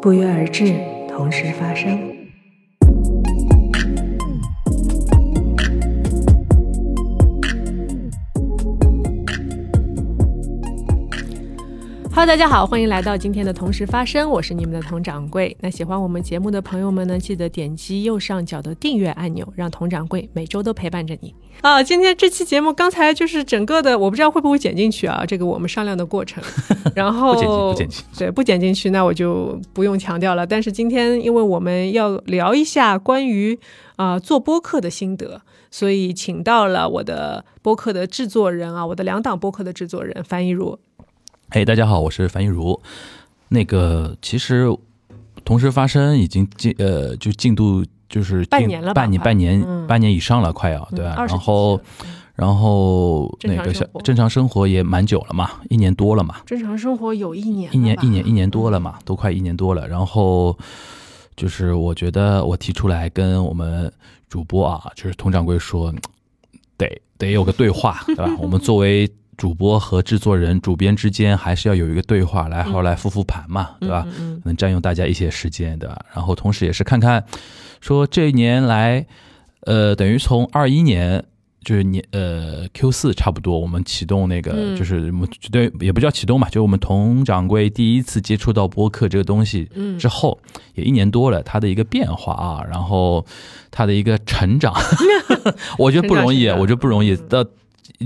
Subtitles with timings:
[0.00, 0.74] 不约而至，
[1.08, 2.19] 同时发生。
[12.20, 15.56] Hello，大家好，欢迎来到今天的同时发生，我是你们的佟掌柜。
[15.60, 21.34] 那喜欢我们节目的朋友们呢，记得点击右上角的订阅按钮，让佟掌柜每周都陪伴着你。
[21.62, 26.44] 啊，今天这期节目刚才就是整个的，我不知道会不会剪进去啊，这个我们商量的过程。
[26.94, 30.46] 然后不剪进，对，不剪进去，那我就不用强调了。
[30.46, 33.58] 但是今天因为我们要聊一下关于
[33.96, 35.40] 啊做播客的心得，
[35.70, 40.78] 所以请到了我的播客的制作人啊，我的两档播客的制作人樊一茹。
[41.52, 42.80] 嘿，大家好，我是樊一茹。
[43.48, 44.68] 那个，其实
[45.44, 51.16] 同时发生已经进呃，就进度就是半年了，半年半年半年以上了，快要对吧？
[51.26, 51.80] 然后
[52.36, 56.36] 然后那个小正常生活也蛮久了嘛，一年多了嘛。
[56.46, 59.88] 正常生活有一年，一年一年一年多了嘛，都快一年多了。
[59.88, 60.56] 然后
[61.34, 63.92] 就是我觉得我提出来跟我们
[64.28, 65.92] 主播啊，就是佟掌柜说，
[66.76, 68.30] 得得有个对话，对吧？
[68.38, 69.12] 我们作为。
[69.40, 74.06] 主播和制作人、主编之间还是要有一个对话，来后来复复盘嘛，对吧？
[74.44, 75.98] 能占用大家一些时间，对吧？
[76.14, 77.24] 然后同时也是看看，
[77.80, 79.06] 说这一年来，
[79.60, 81.24] 呃，等于从二一年
[81.64, 85.10] 就是年呃 Q 四差不多，我们启动那个就是
[85.50, 89.66] 对也不叫启动嘛，就我们佟掌柜第一次接触到播客这个东西
[89.98, 90.38] 之后，
[90.74, 93.24] 也一年多了，它的一个变化啊，然后
[93.70, 94.74] 它的一个成长，
[95.78, 97.42] 我觉得不容易，我觉得不容易到。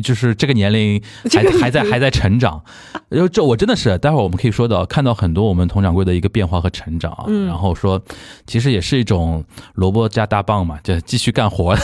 [0.03, 1.01] 就是这个年龄
[1.31, 2.63] 还 还在还在成长，
[3.09, 8.03] 然后这我真的是，待会儿我们可以说到看到很多我们佟掌柜的一个变化和成长啊，然后说
[8.47, 11.77] 其实也是一种萝卜加大棒嘛，就继续干活。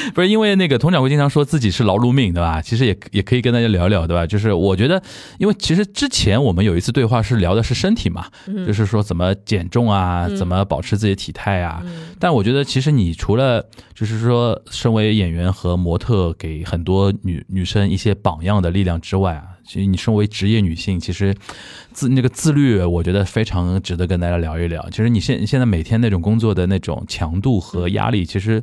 [0.14, 2.60] 不是因为那个佟掌柜经常说自己是劳碌命，对吧？
[2.60, 4.26] 其实也也可以跟大家聊聊，对吧？
[4.26, 5.02] 就是我觉得，
[5.38, 8.26] 因为其实之前我们有一次对话是聊的是身体嘛，
[8.66, 11.82] 就是说怎么减重啊，怎么保持自己的体态啊。
[12.18, 21.34] 但我觉得，其实你除了就是说，身为演员和模特给很多女女生一些榜样的力量之外啊，其实你身为职业女性，其实
[21.92, 24.88] 自那个自律，我觉得非常值得跟大家聊一聊。
[24.90, 28.62] 其实你现现在每天那种工作的那种强度和压力，其实。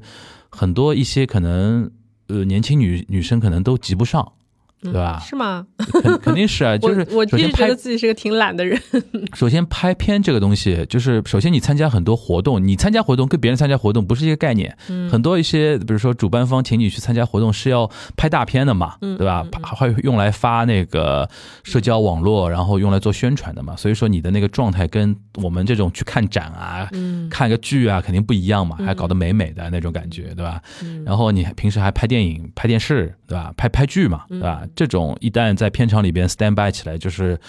[0.60, 1.92] 很多一些可能，
[2.30, 4.34] 呃，年轻女女生可能都及不上。
[4.82, 5.20] 对吧？
[5.20, 5.66] 是吗？
[6.02, 8.80] 肯肯定是啊， 就是我一直觉得自己是个挺懒的人。
[9.34, 14.76] 首先拍片这个东西，就是首先你参加很多活动，你参加活动跟别人参加活动不是一个概念。
[14.90, 15.10] 嗯。
[15.10, 19.46] 很多一些，比如说主办方请你去参加活动是要拍大片的嘛，对吧？
[19.64, 21.28] 还会用来发那个
[21.64, 23.76] 社交网络，然后用来做宣传的嘛。
[23.76, 26.88] 所以说你的那个状态跟我们这种去看展啊、
[27.30, 30.62] 看个剧啊肯定不一样嘛，还搞得美美的那种感觉，对吧？
[31.06, 33.54] 然后你平时还拍电影、拍电视，对吧？
[33.58, 34.62] 拍拍剧嘛，对吧？
[34.76, 37.40] 这种一旦在片场里边 stand by 起来，就是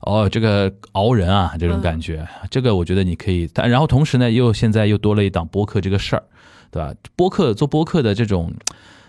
[0.00, 3.48] 哦，这个熬人啊，这种感觉，这个我觉得你可以。
[3.52, 6.22] 但然后同时呢，又现在又多了一档播客这个事儿，
[6.70, 6.94] 对吧？
[7.16, 8.52] 播客做播客的这种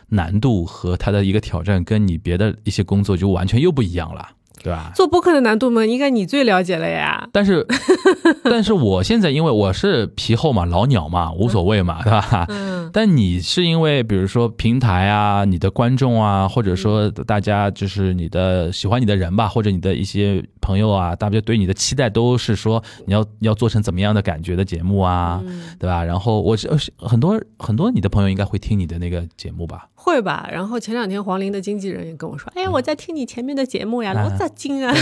[0.09, 4.29] 难度和它的一个挑战，跟你别的一些工作就完全又不一样了。
[4.65, 4.91] 对吧？
[4.95, 7.29] 做播客的难度嘛，应该你最了解了呀。
[7.31, 7.63] 但是，
[8.43, 12.47] 但是我现在因为我是皮厚嘛，老鸟嘛，无所谓嘛，对吧？
[12.49, 12.89] 嗯。
[12.91, 25.43] 但你是因为比如说平台啊，你的观众啊，或者说大家就是你的喜欢你的人吧，或者你的一些朋友啊，大家对你的期待都是说你要要做成怎么样的感觉的节目啊，
[25.77, 26.03] 对吧？
[26.03, 29.87] 然后我是很多很多你的朋友应该会听你的那个节目吧？
[30.05, 30.47] 会吧。
[30.51, 34.93] 然后前两天黄龄的经纪人也跟我说，哎，我在听你前面的节目呀，老扎精啊，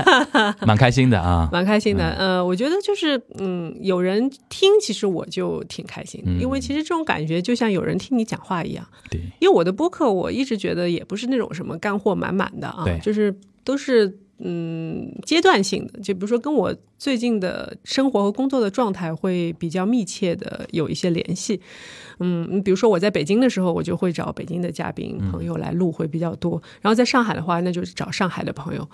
[0.66, 2.08] 蛮开心的啊，蛮开心的。
[2.18, 8.86] 呃，我觉得就是，嗯，有人听，其实我就挺开心，因为其实这种感觉就像有人听你讲话一样。
[9.10, 14.18] 对，因为我的播客，我一直觉得也不是那种什么干货满满的啊，就是都是。
[14.38, 21.58] 嗯，阶段性的，就比如说跟我最近的生活和工作的状态会比较密切的有一些联系。
[22.18, 26.60] 嗯，你比如说我在北京的时候，我就会找北京的嘉宾朋友来录会比较多。
[26.80, 28.88] 然后在上海的话，那就是找上海的朋友。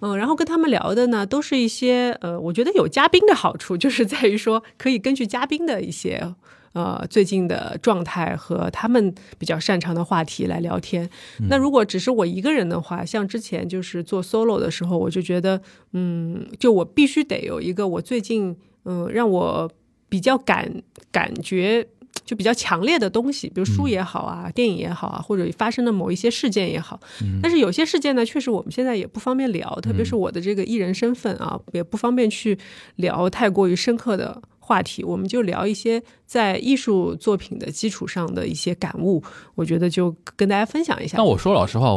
[0.00, 6.34] 嗯，然后跟他们聊的呢，都是一些呃，我觉得有嘉宾的好处，就是在于说可以根据嘉宾的一些。
[6.74, 11.08] 呃，最近的状态和他们比较擅长的话题来聊天。
[11.48, 15.60] 那如果只是我一个人的话，像之前就是做 solo 的时候，我就觉得，
[15.94, 18.54] 嗯，就我必须得有一个我最近，
[18.84, 19.68] 嗯，让我
[20.10, 20.70] 比较感
[21.10, 21.84] 感觉
[22.28, 27.00] 就比较强烈的东西，比如书也好啊，电影也好啊，或者发生的某一些事件也好。
[27.42, 32.58] 但是有些事件呢，确实我们现在也不方便聊，特别是我的这个艺人身份啊，也不方便去
[32.96, 34.42] 聊太过于深刻的。
[34.68, 39.24] 话题，我们就聊一些在艺术作品的基础上的一些感悟，
[39.54, 41.16] 我觉得就跟大家分享一下。
[41.16, 41.90] 但我说老实话，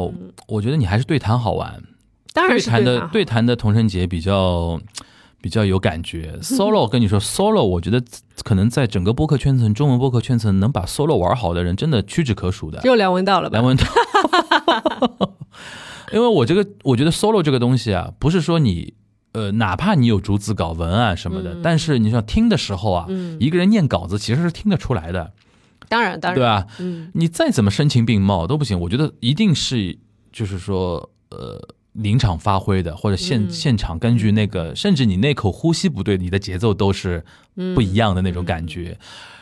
[0.48, 1.84] 我觉得你还是对谈好玩，
[2.32, 4.80] 当然对谈的对谈的童晨杰比较
[5.42, 6.38] 比较有感觉。
[6.42, 8.02] solo 跟你说 solo，我觉得
[8.44, 12.80] 可能在整个播客圈层、中文播客圈层，能把 solo 玩好的人，真的屈指可数的。
[12.82, 13.60] 只有梁文道了吧？
[13.60, 13.86] 梁文道。
[16.14, 18.94] 因为我这个，我觉得 solo 这个东西啊，不是说你，
[19.32, 23.08] 呃，哪怕你有逐字稿、文案什么的，但是你想听的时候啊，
[23.40, 25.32] 一个人念稿子其实是听得出来的。
[25.88, 26.68] 当然，当然，对吧？
[26.80, 28.80] 嗯，你再怎么声情并茂都不行。
[28.80, 29.98] 我觉得一定是，
[30.32, 31.60] 就是说，呃，
[31.94, 37.24] 临场发挥的，或者现现场根据那个，甚至你那口呼吸不对，你的节奏都是
[37.76, 38.98] 不一样的那种感觉。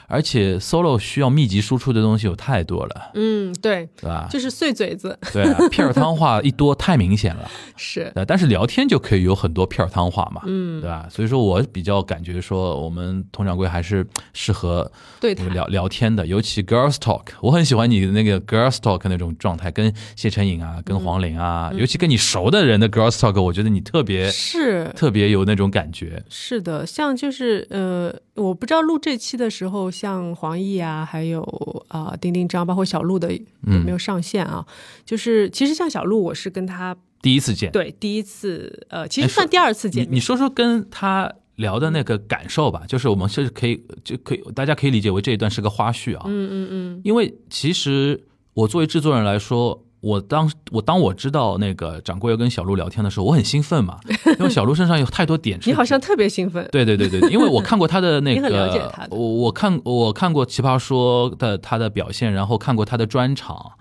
[0.09, 4.27] 而且 solo 需要密集输出的东西有太多了，嗯，对，对吧？
[4.29, 8.11] 就是碎嘴子， 对，片儿汤话一多太明显了， 是。
[8.27, 11.07] 但是聊天就可以有很多片儿汤话嘛，嗯，对吧？
[11.09, 26.23] 所以说我比较感觉说，我们佟掌柜还是适合对聊聊天的，尤其 girls talk，我很喜欢你的那个 girls talk 那种状态，跟谢晨颖啊，跟黄玲啊，尤其跟你熟的人的 girls talk，我觉得你特别是特别有那种感觉。
[26.29, 29.91] 是的，像就是呃，我不知道录这期的时候。
[29.91, 31.41] 像黄奕啊，还有
[31.89, 34.65] 啊丁丁张，包括小鹿的有没有上线啊？
[35.05, 40.07] 就是其实像小鹿，我是跟他第一次见，对，第一次呃，其实算第二次见。
[40.09, 46.23] 你说说跟他聊的那个感受吧，就是我们是可以就可以，大家可以理解为这一段是个花絮啊。
[46.27, 49.83] 嗯嗯嗯，因为其实我作为制作人来说。
[50.01, 53.99] 我当我当我知道那个掌柜要跟小鹿聊天的时候，我很兴奋嘛，
[54.39, 55.59] 因为小鹿身上有太多点。
[55.65, 56.67] 你好像特别兴奋。
[56.71, 63.73] 对对对对，因为我看过他的 那个，我我看我看过《奇葩说》的他的表现，然后看过他的专场，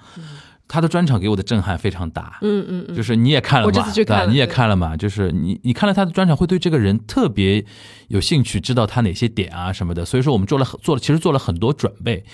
[0.67, 2.39] 他的专场给我的震撼非常大。
[2.43, 3.93] 嗯嗯嗯，就是你也看了嘛？
[3.95, 4.97] 对，你也看了嘛？
[4.97, 7.65] 就是你你看了他的专场，会对这个人特别
[8.09, 10.05] 有兴趣，知道他哪些点啊什么的。
[10.05, 12.25] 所以说我们做了做了，其实做了很多准备。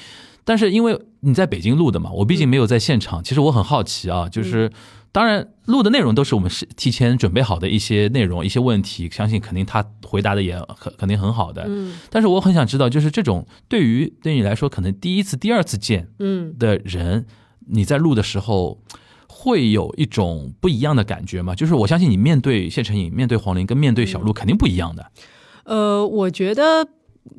[0.45, 3.25] 但是因为你在北京录的嘛，我毕竟没有在现场。
[3.25, 4.71] 其实我很好奇啊，就是
[5.11, 11.65] 当然录的内容都是我们是提前准备好的一些内容、一些问题，相信肯定他回答的也很肯定很好的。
[11.67, 11.97] 嗯。
[12.11, 17.25] 但是我很想知道，就是这种对于对你来说可能第一次、第二次见嗯的人，
[17.69, 18.83] 你在录的时候
[19.27, 21.55] 会有一种不一样的感觉吗？
[21.55, 25.11] 就是我相信你面对谢承颖、面对黄龄跟面对小鹿肯定不一样的。
[25.65, 26.87] 呃，我觉得。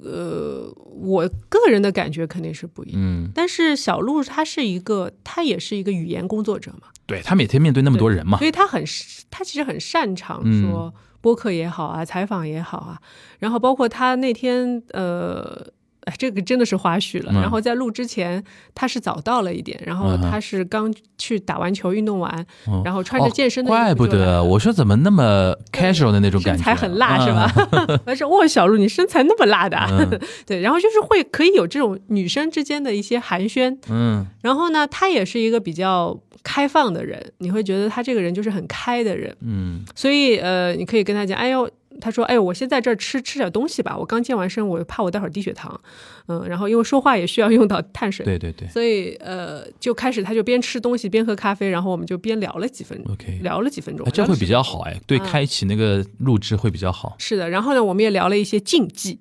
[0.03, 3.01] 呃，我个人的感觉肯定是不一样。
[3.01, 6.87] 嗯，但是小鹿他是一个，他也是一个语言工作者嘛。
[7.05, 8.83] 对他每天面对那么多人嘛，所以他很
[9.29, 12.99] 他其实很擅长说播客也好啊，采访也好啊。
[13.39, 15.67] 然后包括他那天呃。
[16.05, 17.31] 哎，这个真的是花絮了。
[17.33, 18.43] 然后在录之前，
[18.73, 22.45] 他是早到了一点，然后他是刚去打完球运动完，
[22.83, 23.69] 然后穿着健身的。
[23.69, 27.51] 怪不得我说怎么那么 casual 的那种感觉，身材很辣是吧？
[28.05, 30.61] 我说哇，小鹿你身材那么辣的， 对。
[30.61, 34.25] 然后就是会可以有这种女生之间的一些寒暄，嗯。
[34.41, 39.83] 然后呢，他也是一个比较开放的人，你会觉得他这个人就是很开的人，嗯。
[39.95, 41.69] 所以呃，你可以跟他讲，哎呦。
[42.01, 43.97] 他说：“哎，我先在这儿吃吃点东西吧。
[43.97, 45.80] 我刚健完身，我怕我待会儿低血糖。
[46.27, 57.16] 嗯，然后因为说话也需要用到碳水，对对对，所以呃，就开始他就边吃东西边喝咖啡，然后我们就边聊了几分，OK，聊了几分钟，这会比较好哎，对，开启那个录制会比较好。
[57.19, 59.19] 是的，然后呢，我们也聊了一些禁忌，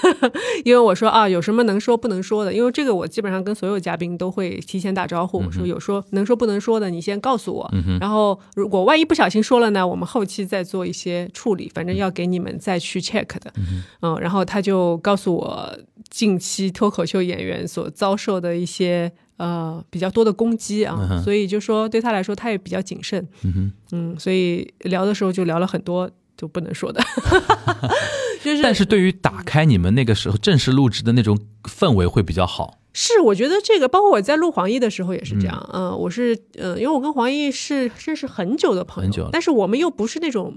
[0.64, 2.52] 因为我说啊，有什么能说不能说的？
[2.52, 7.70] 因为这个我基本上跟所有嘉宾都会提前打招呼，我说有说能说不能说的，你先告诉我。
[8.00, 12.86] 然后如果万一不小心说了呢，我们后期再做一些处理，反正要给你们再去。
[12.86, 13.52] 去 check 的，
[14.00, 15.76] 嗯，然后他就告诉我
[16.08, 27.02] 近期脱口秀演员所遭受的一些呃比较多的攻击啊，所以就说对他来说他也比较谨慎，嗯嗯，所以聊的时候就聊了很多就不能说的，
[28.42, 32.78] 就是但是对于打开你们那个时候正式录制的那种氛围会比较好。
[32.92, 40.56] 是，我觉得这个包括我在录黄奕的时候也是这样，嗯，我是嗯，因为我跟黄奕是认识很久的朋友，但是我们又不是那种。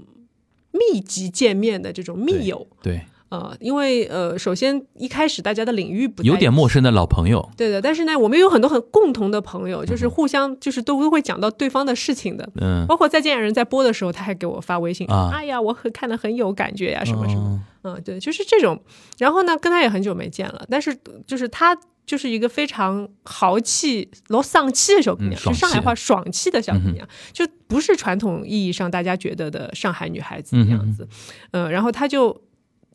[0.72, 18.82] 密集见面的这种密友，对，呃，因为呃，首先一开始大家的领域不有点陌生的老朋友，对的，但是呢，我们有很多很共同的朋友，就是互相就是都都会讲到对方的事情的，嗯，包括再见人在播的时候，他还给我发微信，啊哎呀，我很看的很有感觉呀，什么什么，嗯，对，就是这种，
[19.18, 20.96] 然后呢，跟他也很久没见了，但是
[21.26, 21.76] 就是他。
[22.06, 31.06] 就是一个非常豪气、老丧气的小姑娘，就上海话爽气的小姑娘，就不是传统意义上大家觉得的上海女孩子的样子。
[31.52, 32.36] 嗯，然后她就，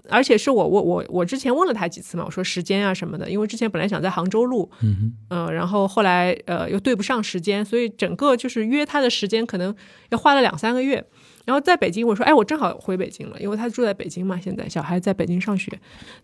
[0.10, 9.76] 而且是我我我我之前问了他几次嘛，我说时间啊什么的，因为之前本来想在杭州录，嗯嗯，然后后来呃又对不上时间，所以整个就是约他的时间可能
[10.10, 11.04] 要花了两三个月。
[11.46, 15.72] 然后在北京，我说，哎，我正好回北京了，因为他住在北京嘛，现在小孩在北京上学，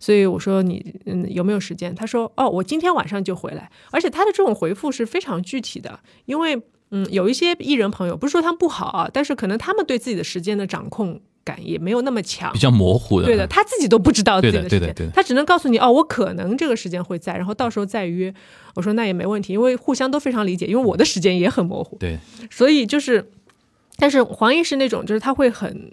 [0.00, 1.94] 所以我说你嗯有没有时间？
[1.94, 3.70] 他说，哦，我今天晚上就回来。
[3.92, 6.60] 而且他的这种回复是非常具体的，因为
[6.90, 13.26] 嗯有一些艺人朋友，不是说他们不好啊，但是可能他们对自己的时间的掌控感也没有那么强，比较模糊的。
[13.26, 18.32] 对的，他自己都不知道自己的时间，他只能告诉你哦，我可能这个时间会在，然后到时候再约。
[18.74, 21.96] 我说那也没问题，因为互相都非常理解，因为我的时间也很模糊。
[21.98, 22.18] 对，
[22.50, 23.30] 所以就是，
[23.96, 25.92] 但是黄奕是那种，就是他会很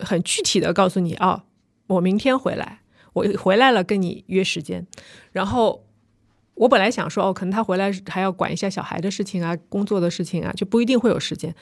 [0.00, 1.42] 很具体的告诉你哦，
[1.88, 2.80] 我明天回来，
[3.14, 4.86] 我回来了跟你约时间。
[5.32, 5.82] 然后
[6.54, 11.54] 我本来想说哦，可能他回来还要管一下小孩的事情啊，工作的事情啊，就不一定会有时间。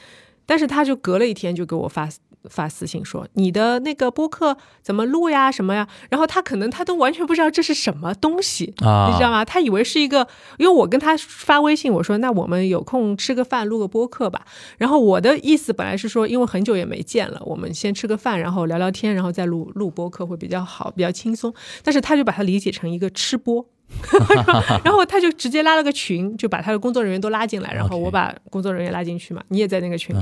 [0.45, 2.09] 但是他就隔了一天就给我发。
[2.45, 5.87] 发私信说你的那个播客怎么录呀什么呀？
[6.09, 9.45] 然后他可能他都完全不知道这是什么东西啊，你知道吗？
[9.45, 10.26] 他以为是一个，
[10.59, 14.47] 因为我跟他发微信，我说那我们有空吃个饭录个播客吧。
[14.78, 21.52] 然后我的意思本来是说，因为很久也没见了，我们先吃个饭，然后聊聊天，然后再录录播客会比较好，比较轻松。
[21.83, 23.66] 但是他就把它理解成一个吃播，
[24.85, 30.16] 然后他就直接拉了个群，就把他的工作人员都拉进来，然后我把工作人员拉进去嘛，你也在那个群，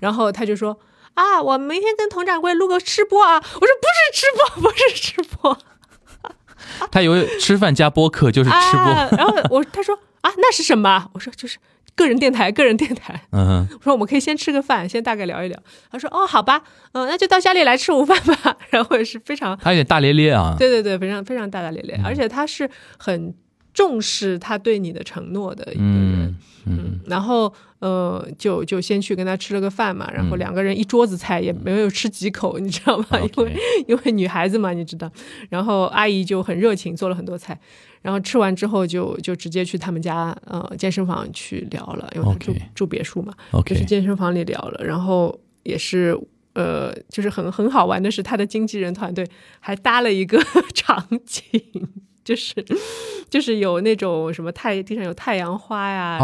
[0.00, 0.76] 然后他就说。
[1.14, 3.34] 啊，我明天跟佟掌柜录个吃播啊！
[3.38, 5.58] 我说不是吃播，不是吃播。
[6.90, 8.84] 他以为吃饭加播客就是吃播。
[9.18, 11.08] 然后我他说啊，那是什么？
[11.14, 11.58] 我说就是
[11.96, 13.20] 个人电台，个人电台。
[13.32, 15.58] 嗯，我说我们可以先吃个饭，先大概聊一聊。
[15.90, 16.62] 他说哦，好吧，
[16.92, 18.56] 嗯，那就到家里来吃午饭吧。
[18.70, 20.54] 然后也是非常，他有点大咧咧啊。
[20.58, 23.34] 对对对，非常非常大大咧咧，而且他是很
[23.74, 26.26] 重视他对你的承诺的一个人。
[26.28, 26.36] 嗯，
[27.06, 33.06] 然后呃，就就先去跟他吃了个饭嘛，然后两个人一桌子菜也没有吃几口，你知道吗？
[33.36, 33.56] 因为
[33.88, 35.10] 因为女孩子嘛，你知道。
[35.48, 37.58] 然后阿姨就很热情，做了很多菜。
[38.02, 43.32] 然后吃完之后，就就直接去他们家呃健身房去聊了，因为他住住别墅嘛，
[43.66, 44.84] 就去健身房里聊了。
[44.84, 46.18] 然后也是
[46.54, 49.26] 呃，就是很很好玩的是，他的经纪人团队
[49.60, 50.42] 还搭了一个
[50.74, 51.48] 场景。
[52.24, 52.54] 就是
[53.28, 56.18] 就是有那种什么太地上有太阳花呀，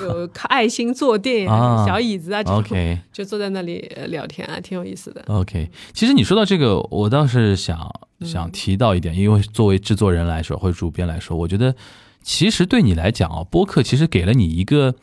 [0.00, 5.22] 有爱心坐垫、小椅子啊，这种就坐在那里聊天啊，挺有意思的。
[5.28, 7.78] OK，其实你说到这个，我倒是想
[8.20, 11.74] 想提到一点，因为作为制作人来说或者主编来说，我觉得
[12.22, 14.94] 其实对你来讲啊，播客其实给了你一个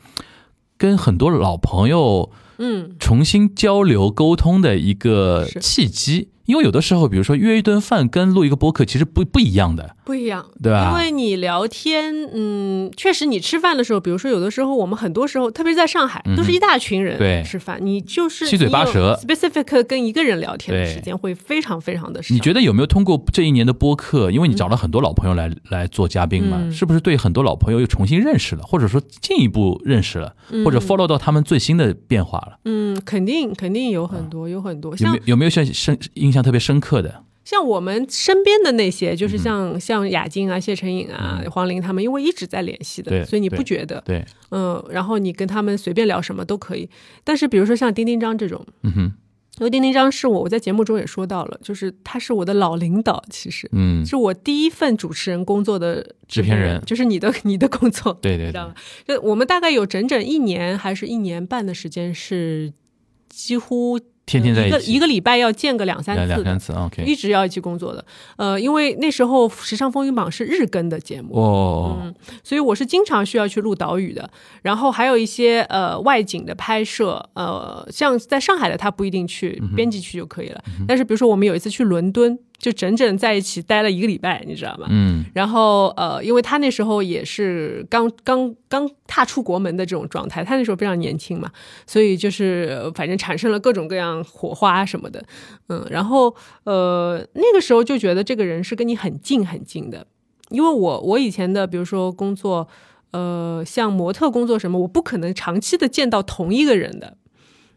[0.76, 6.28] 跟很多老朋友嗯重新交流沟通的一个契机。
[6.50, 10.90] 因为有的时候，比如说约一顿饭跟录一个播客，其实不不一样的，不一样，对吧？
[10.90, 22.34] 因为你聊天，嗯，确实，你吃饭的时候，比如说有的时候，我们很多时候，特别是在上海，都是一大群人吃饭，你就是七嘴八舌，specific 跟一个人聊天的时间会非常非常的少。
[22.34, 32.58] 你觉得有没有通过这一年的播客，因为你找了很多老朋友来来做嘉宾嘛，是不是对很多老朋友又重新认识了，或者说进一步认识了，或者 follow 到他们最新的变化了？
[32.64, 34.90] 嗯，肯定肯定有很多，有很多。
[34.96, 37.24] 有没有有没有像深印象特别深刻的？
[37.42, 44.00] 像我们身边的那些，就是像像雅静啊、谢成颖啊、黄玲他们，因为一直在联系的，所以你不觉得？
[44.04, 46.88] 对，嗯，然后你跟他们随便聊什么都可以。
[47.24, 49.00] 但是比如说像丁丁张这种，嗯哼，
[49.58, 58.74] 因为丁丁张是我，我在节目中也说到了，就是他是我的老领导，其实，嗯，是我第一份主持人工作的制片人，就是你的你的工作，对对，知道吗？
[59.08, 62.72] 就我们大概有整整一年还是一年半的时间是
[63.28, 63.98] 几乎。
[64.30, 68.04] 天天在一个，一个礼拜要见个两三次，两三次，OK，一直要一起工作的。
[68.36, 74.30] 呃，因为那时候《时尚风云榜》是日更的节目，哦，嗯，所以我是经常需要去录岛屿的。
[74.62, 80.62] 然后还有一些呃外景的拍摄，呃，像在上海的他不一定去，编辑去就可以了。
[80.86, 82.38] 但是比如说我们有一次去伦敦。
[82.60, 84.86] 就整整在一起待了一个礼拜，你知道吗？
[84.90, 91.50] 嗯，然后呃，因为他那时候也是刚刚刚踏出国门的这种状态，他那时候非常年轻嘛，
[91.86, 95.24] 所以就是反正产生了各种各样火花什么的，
[95.68, 100.06] 嗯，然后呃那个时候就觉得这个人是跟你很近很近的，
[100.50, 102.68] 因为我我以前的比如说工作，
[103.12, 107.16] 呃，像模特工作什么，我不可能长期的见到同一个人的，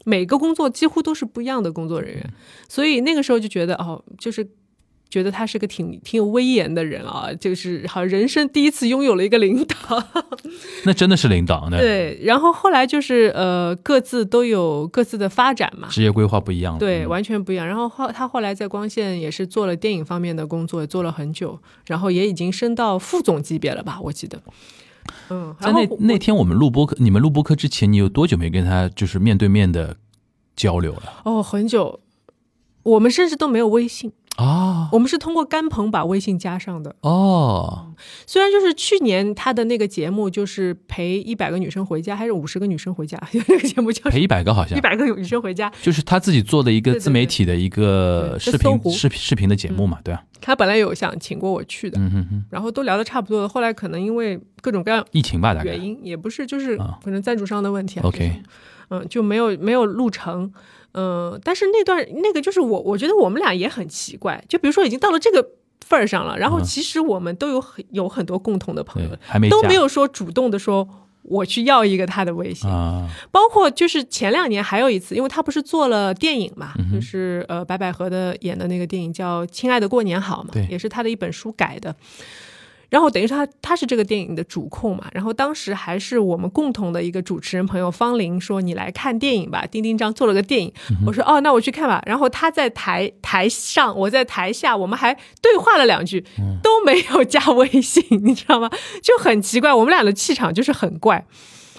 [0.04, 2.34] 每个工作几乎都是不一样的工作人员，
[2.68, 4.46] 所以那个时候就觉得哦，就是。
[5.14, 10.04] 觉得他是个挺挺有威严的人啊，就是好人生第一次拥有了一个领导，
[10.86, 11.78] 那真的是领导呢。
[11.78, 17.68] 对，然后后来就是呃，各自都有各自的发展嘛，职业规划不一样，对，完全不一样。
[17.68, 24.00] 然后后他后来在光线也是做了电影方面的工作，做了很久，然后也已经升到副总级别了吧？
[24.02, 24.42] 我记得。
[25.30, 29.96] 嗯，在那那天我们录播课，你们录播课之前，你有多久没跟他就是面对面的
[30.56, 31.22] 交流了？
[31.24, 32.00] 哦，很久，
[32.82, 34.12] 我们甚至都没有微信。
[34.38, 36.96] 哦，我们是通过甘鹏把微信加上的。
[37.02, 37.94] 哦，
[38.26, 43.22] 虽然就是去年他的那个节目就是陪一百个女生回家，还是五十个女生回家？
[43.32, 50.24] 那个节目叫陪一百个，好像一百个女生回家，就是他自己做的一个自媒体的一个视频视频视频的节目嘛，对啊。
[50.42, 58.42] 他本来有想请过我去的，嗯哼哼，然后都聊的差不多了，后来可能因为各种各样疫情吧，大概原因也不是，就是可能赞助商的问题，OK，
[58.90, 60.52] 嗯，就没有没有录成。
[60.94, 65.46] 嗯，但是那段那个就是我，我觉得我们俩也很奇怪，就比如说已经到了这个
[65.86, 70.88] 份儿上了，然后其实我们都有很有很多共同的朋友，还没都没有说主动的说
[71.24, 72.70] 我去要一个他的微信，
[73.32, 81.96] 包括就是前两年还有一次，因为他不是做了电影嘛，就是呃白百合的演的那个电影叫《亲爱的过年好》嘛，也是他的一本书改的。
[82.94, 90.72] 然后等于说他他是这个电影的主控嘛，然后当时还是我们共同的一个主持人朋友方玲说你来看电影吧，丁丁张做了个电影，
[91.08, 92.04] 我说哦那我去看吧。
[92.06, 96.24] 然后他在台台上，我在台下，我们还对话了两句，
[96.62, 98.70] 都没有加微信，你知道吗？
[99.02, 101.26] 就很奇怪，我们俩的气场就是很怪。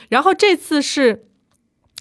[0.09, 1.27] 然后这次是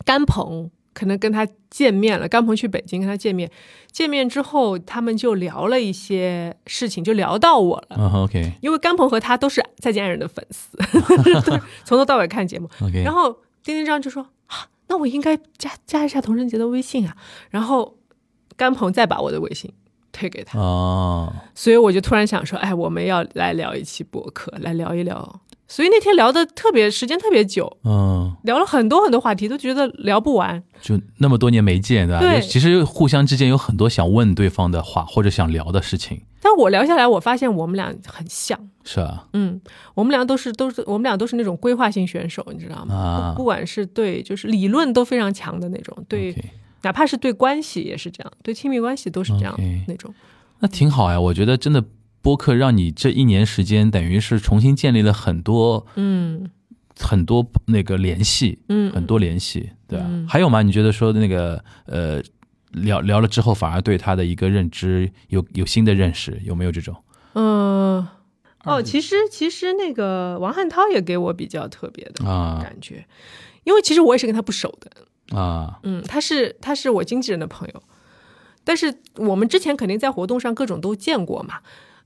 [0.03, 0.71] 甘鹏。
[0.93, 3.49] 可能跟他见面了，甘鹏去北京跟他见面，
[3.91, 8.23] 见面之后他们就聊了一些事情，就聊到我了。
[8.23, 10.77] OK，因为甘鹏和他都是再见爱人的粉丝，
[11.83, 12.69] 从头到尾看节目。
[12.81, 13.31] OK，然后
[13.63, 17.15] 丁丁章就说啊，那我应该加加一下童承杰的微信啊。
[17.49, 17.97] 然后
[18.55, 19.71] 甘鹏再把我的微信
[20.11, 20.59] 推给他。
[20.59, 25.41] 哦，所以我就突然想说，哎，我们要来聊一期博客，来聊一聊。
[25.73, 30.61] 所以那天聊的特别时间特别久，嗯，聊了很多很多话题，都觉得聊不完。
[30.79, 32.19] 就那么多年没见，对吧？
[32.19, 36.21] 对，其实互相之间有很多想问对方的话，或者想聊的事情。
[36.39, 39.59] 但我聊下来，我发现我们俩很像，是啊，嗯，
[39.95, 42.93] 我们俩都是都是我们俩都是那种规划性选手，你知道吗？
[42.93, 46.35] 啊，不管是对就是理论都非常强的那种，对，
[46.83, 50.13] 哪怕是对关系也是这样，对亲密关系都是这样那种。
[50.59, 51.83] 那挺好呀，我觉得真的。
[52.23, 56.49] 播客让你这一年时间，等于是重新建立了很多，嗯，
[56.97, 60.09] 很多那个联系，嗯，很多联系，对吧？
[60.25, 60.61] 还有吗？
[60.61, 62.23] 你觉得说那个呃，
[62.71, 66.95] 聊聊了之后，反而对他的一个认知有有新的认识，有没有这种？
[67.33, 68.07] 嗯，
[68.63, 73.05] 哦，其实其实那个王汉涛也给我比较特别的感觉，
[73.65, 77.83] 因为其实我也是跟他不熟的啊，嗯，他是他是我经纪人的朋友，
[78.63, 81.55] 但是我们之前肯定在活动上各种都见过嘛。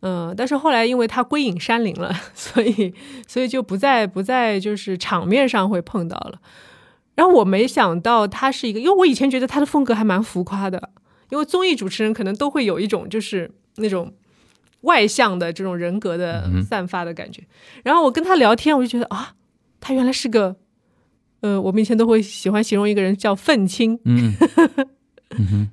[0.02, 2.94] 嗯，但是后来因为他归隐山林了， 所以
[3.28, 6.40] 所以就不再不再就是场面上会碰到了。
[7.16, 10.92] 然后我没想到他是一个，因为我以前觉得他的风格还蛮浮夸的，
[11.32, 14.14] 因为综艺主持人可能都会有一种就是那种
[14.82, 17.42] 外向的这种人格的散发的感觉。
[17.84, 19.34] 然后我跟他聊天，我就觉得啊，
[19.80, 20.56] 他原来是个，
[21.42, 24.00] 呃，我们以前都会喜欢形容一个人叫愤青。
[24.06, 24.34] 嗯。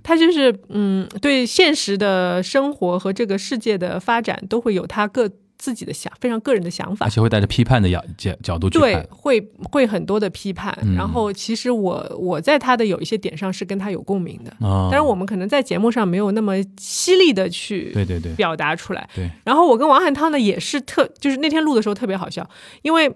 [0.02, 9.40] 他就是嗯，对现实的生活和这个世界的发展都会有他个自己的想非常个人的想法，而且会带着批判的角角角度去，对，会
[9.70, 10.76] 会很多的批判。
[10.96, 14.54] 然后其实我我在他的有一些点上是跟他有共鸣的，
[14.90, 18.32] 但是我们可能在节目上没有那么犀利的去对对对。
[18.34, 19.08] 表达出来。
[19.14, 22.46] 对，然后我跟王汉涛呢也是特，就是那天录的时候特别好笑，
[22.82, 23.10] 因为。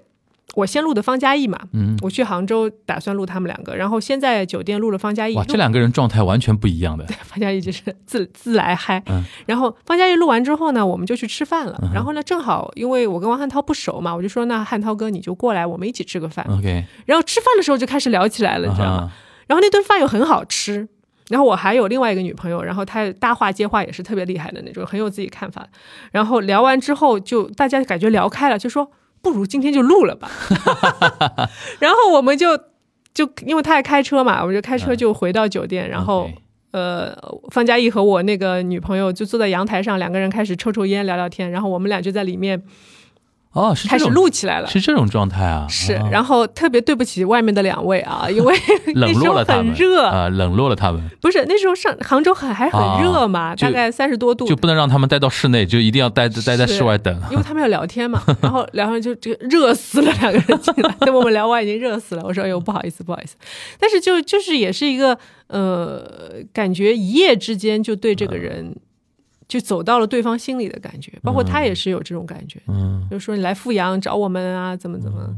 [0.58, 5.36] 我先录的方嘉译嘛，嗯，我去杭州打算录他们两个，然后先在酒店录了方嘉译。
[5.36, 7.04] 哇，这两个人状态完全不一样的。
[7.06, 11.78] 对，方嘉译就是自自来嗨，嗯，然后方嘉译录完之后呢，我们就去吃饭了。
[11.94, 16.44] 然后呢，正好因为我跟王汉涛不熟嘛，我就说那汉涛哥你就过来，我们一起吃个饭。
[16.50, 16.84] OK。
[17.06, 19.12] 然后吃饭的时候就开始聊起来了，你知道吗？
[19.46, 20.88] 然后那顿饭又很好吃。
[21.28, 25.64] 然后我还有另外一个女朋友，然后她搭话接话也是特别厉害的那种，很有自己看法。
[26.10, 28.90] 然后聊完之后，就大家感觉聊开了，就说。
[29.22, 30.30] 不如今天就录了吧，
[31.80, 32.56] 然后我们就
[33.12, 36.30] 就因为他还开车嘛，我就开车就回到酒店，然后
[36.70, 37.16] 呃，
[37.50, 42.62] 方嘉译和我那个女朋友就坐在阳台上，两个人开始抽抽烟聊聊天，然后我们俩就在里面。
[43.52, 45.66] 哦，是开始录起来了，是这种状态啊。
[45.68, 48.54] 是，然后特别对不起外面的两位啊，因为
[48.94, 51.02] 冷落了他们，热啊，冷落了他们。
[51.20, 58.22] 不是那时候上杭州很还很热嘛，大概三十多度，就不能让他们待到室内，就一定要待待在室外等，因为他们要聊天嘛。
[58.40, 62.22] 然后聊完就这个热死了，两个人进来，等我们聊完已经热死了。
[62.24, 63.34] 我说哎呦不好意思不好意思，
[63.80, 66.02] 但是就就是也是一个呃，
[66.52, 68.76] 感觉一夜之间就对这个人。
[69.48, 75.34] 就走到了对方心里的感觉，包括他也是有这种感觉，嗯，就说你来阜阳找我们啊，怎么怎么，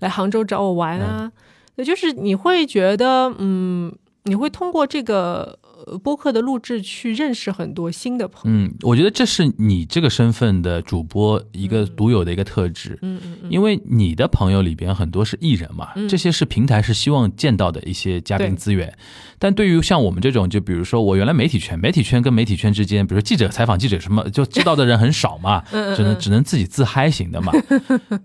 [0.00, 1.32] 来杭州找我玩啊，
[1.76, 3.92] 也就是你会觉得，嗯，
[4.24, 5.58] 你会通过这个。
[6.02, 18.92] 播客的录制去认识很多新的朋友，嗯，我觉得这是你这个身份的主播一个独有的一个特质，嗯嗯，因为你的朋友里边很多是艺人嘛，这些是平台是希望见到的一些嘉宾资源，
[19.38, 25.62] 但对于像我们这种，就比如说我原来媒体圈，媒体圈跟媒体圈之间，比如说记者采访记者什么，就知道的人很少嘛，
[25.96, 27.52] 只能只能自己自嗨型的嘛，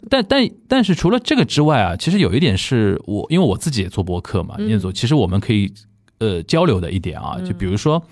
[0.10, 5.72] 但但但是除了这个之外啊，其实有一点是我，因为我自己也做播客嘛，也做，其实我们可以。
[6.20, 8.04] 呃，交流的一点啊，就比如说，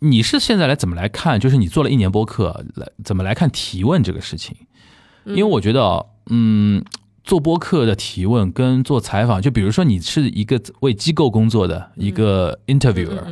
[0.00, 1.38] 你是现在来怎么来看？
[1.38, 4.56] 就是你做了一年播客，来怎么来看提问这个事情？
[5.24, 6.82] 因为我觉得，嗯，
[7.28, 13.22] 做播客的提问跟做采访，就比如说你是一个为机构工作的一个 interviewer，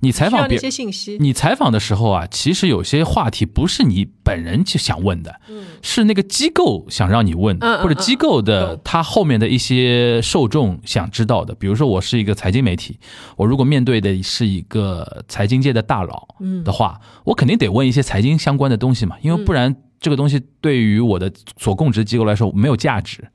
[0.00, 5.38] 你采访别些信息，你采访的时候啊，其实有些话题不是你本人就想问的，
[5.82, 11.54] 是那个机构想让你问，或者机构的他后面的一些受众想知道的。
[11.54, 12.98] 比如说我是一个财经媒体，
[13.36, 16.26] 我如果面对的是一个财经界的大佬
[16.64, 19.76] 的话，我肯定得问一些财经相关的东西嘛，因为不然。
[20.00, 23.26] 这个东西对于我的所供职机构来说没有价值。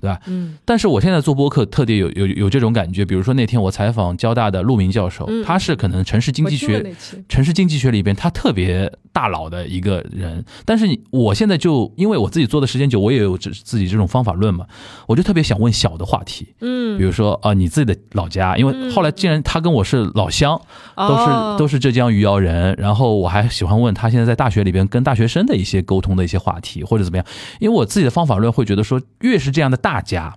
[0.00, 0.18] 对吧？
[0.26, 3.04] 嗯，但是我现在做播客，特别有有有这种感觉。
[3.04, 6.94] 比如说那天我采访交大的陆明教授，他是可能城市经济学、
[7.28, 10.44] 城市经济学里边他特别大佬的一个人。
[10.64, 14.66] 但是我现在就因为我自己做的时间久，我也有自自己这种方法论嘛，
[15.06, 16.54] 我就特别想问小的话题。
[16.60, 20.58] 嗯，比如说啊，你自己的老家，因为后来既然他跟我是老乡，
[20.96, 27.26] 都是都是浙江余姚人，然后我还喜欢问他现在在大学里边跟大学生的一些沟通的一些话题或者怎么样。
[27.58, 29.89] 因为我自己的方法论会觉得说，越是这样的大。
[29.90, 30.36] 大家，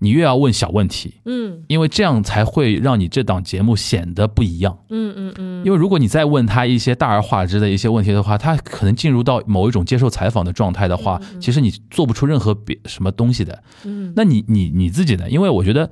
[0.00, 5.64] 你越要问小问题，嗯，因为这样才会让你这档节目显得不一样，嗯嗯嗯。
[5.64, 14.12] 因为如果你再问他一些大而化之的一些问题的话，他可能进入到某一种接受采访的状态的话，其实你做不出任何别什么东西的，嗯。
[14.14, 15.30] 那你你你自己呢？
[15.30, 15.90] 因为我觉得。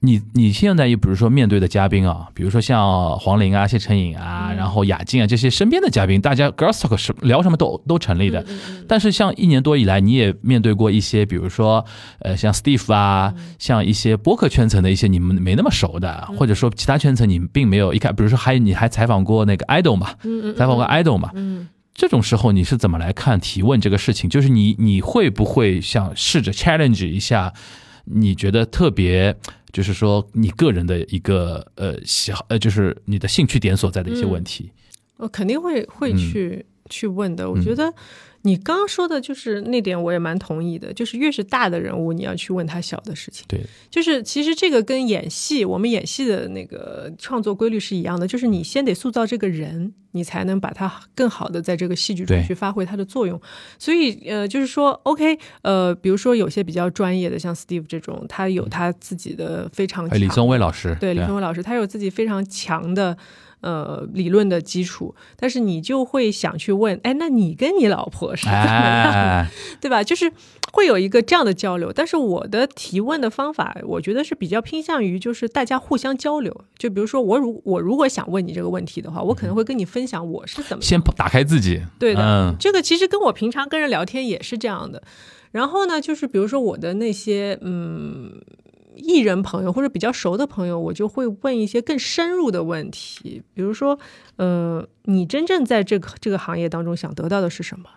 [0.00, 8.44] 你你现在也比如说面对的嘉宾啊，比如说像黄龄啊、谢承颖啊，然后雅静啊这些身边的嘉宾，大家 girls talk 什聊什么都都成立的。
[8.86, 11.84] 但是像一年多以来，你也面对过一些，比如说
[12.20, 20.14] 呃像 Steve 啊，像一些播客圈层的一些你们没那么熟的，或者说其他圈层你们并没有一看，比如说还你还采访过那个 idol 嘛，
[20.56, 21.32] 采访过 idol 嘛，
[21.92, 24.30] 这种时候你是怎么来看提问这个事情？
[24.30, 27.52] 就是你你会不会想试着 challenge 一下？
[28.10, 29.36] 你觉得特别？
[29.70, 34.72] 就是说，你个人的一个呃喜好呃，就是你的兴趣点所在的一些问题，
[35.18, 37.50] 我肯定会会去去问的。
[37.50, 37.92] 我觉得。
[38.42, 40.92] 你刚刚说的就是那点，我也蛮同意的。
[40.92, 43.44] 就是越是大的人物，你要去问他小的事情。
[43.48, 48.28] 对，就是其实这个跟演戏，我们演戏的那个创作规律是一样的。
[48.28, 53.38] 就是你先得塑造这个人，你才能把他更好的在这个戏剧中去发挥他的作用。
[53.76, 63.18] 所以，呃，就是说，OK，呃，比如说有些比较专业的，像 Steve 这种，他有他自己的非常李宗伟老师，对李宗伟老师，他有自己非常强的。
[63.60, 69.46] 呃，理论的基础，但是你就会想去问，哎，那你跟你老婆是怎么样，
[69.80, 70.02] 对吧？
[70.04, 70.32] 就是
[70.72, 71.92] 会有一个这样的交流。
[71.92, 76.64] 但是我的提问的方法，我觉得是比较偏向于就是大家互相交流。
[76.78, 81.82] 就比如说我如我如果想问你这个问题的话，我可能会跟你分享我是怎么先打开自己。
[81.98, 85.02] 对的，这个其实跟我平常跟人聊天也是这样的。
[85.50, 88.40] 然后呢，就是比如说我的那些嗯。
[88.98, 93.98] 艺人朋友或者比较熟的朋友，我就会问一些更深入的问题，比如说，
[94.36, 97.88] 呃，你真正在这个这个行业当中想得到的是什么？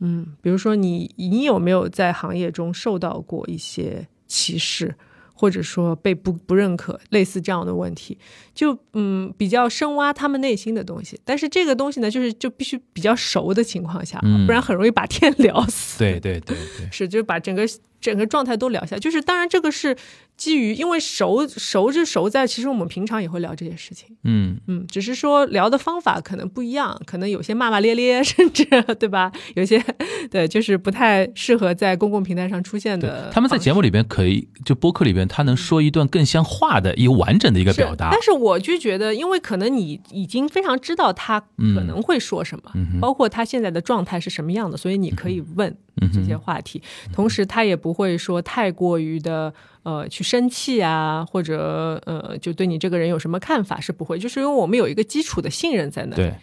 [0.00, 4.94] 嗯，比如说你你有没有在行业中受到过一些歧视？
[5.38, 8.16] 或者说被不不认可，类似这样的问题，
[8.54, 11.20] 就嗯比较深挖他们内心的东西。
[11.26, 15.98] 但是这个东西呢，就是就必须比较熟的情况下，不然很容易把天聊死。
[15.98, 17.68] 对对对对， 是就把整个
[18.06, 18.96] 整个状态都聊下。
[18.96, 19.96] 就是当然这个是
[20.36, 24.16] 基于因为熟熟就熟在，其实我们平常也会聊这些事情。
[24.22, 28.64] 嗯嗯，只是说聊的方法可能不一样，可能有些骂骂咧咧， 甚至
[28.98, 29.32] 对吧？
[29.56, 29.82] 有些
[30.30, 33.30] 对就是不太适合在公共平台上出现的。
[33.32, 35.26] 他们在节目里边可以就播客里边。
[35.26, 45.76] 他能说一段更像话的一个完整的一个表达，但是我就觉得，因为可能你已经非常知道他可能会说什么，包括他现在的状态是什么样的，所以你可以问
[46.12, 46.82] 这些话题。
[47.12, 56.16] 同时，他也不会说太过于的呃去生气啊，或者呃就对你这个人有什么看法是不会，就是因为我们有一个基础的信任在那。
[56.16, 56.34] 对，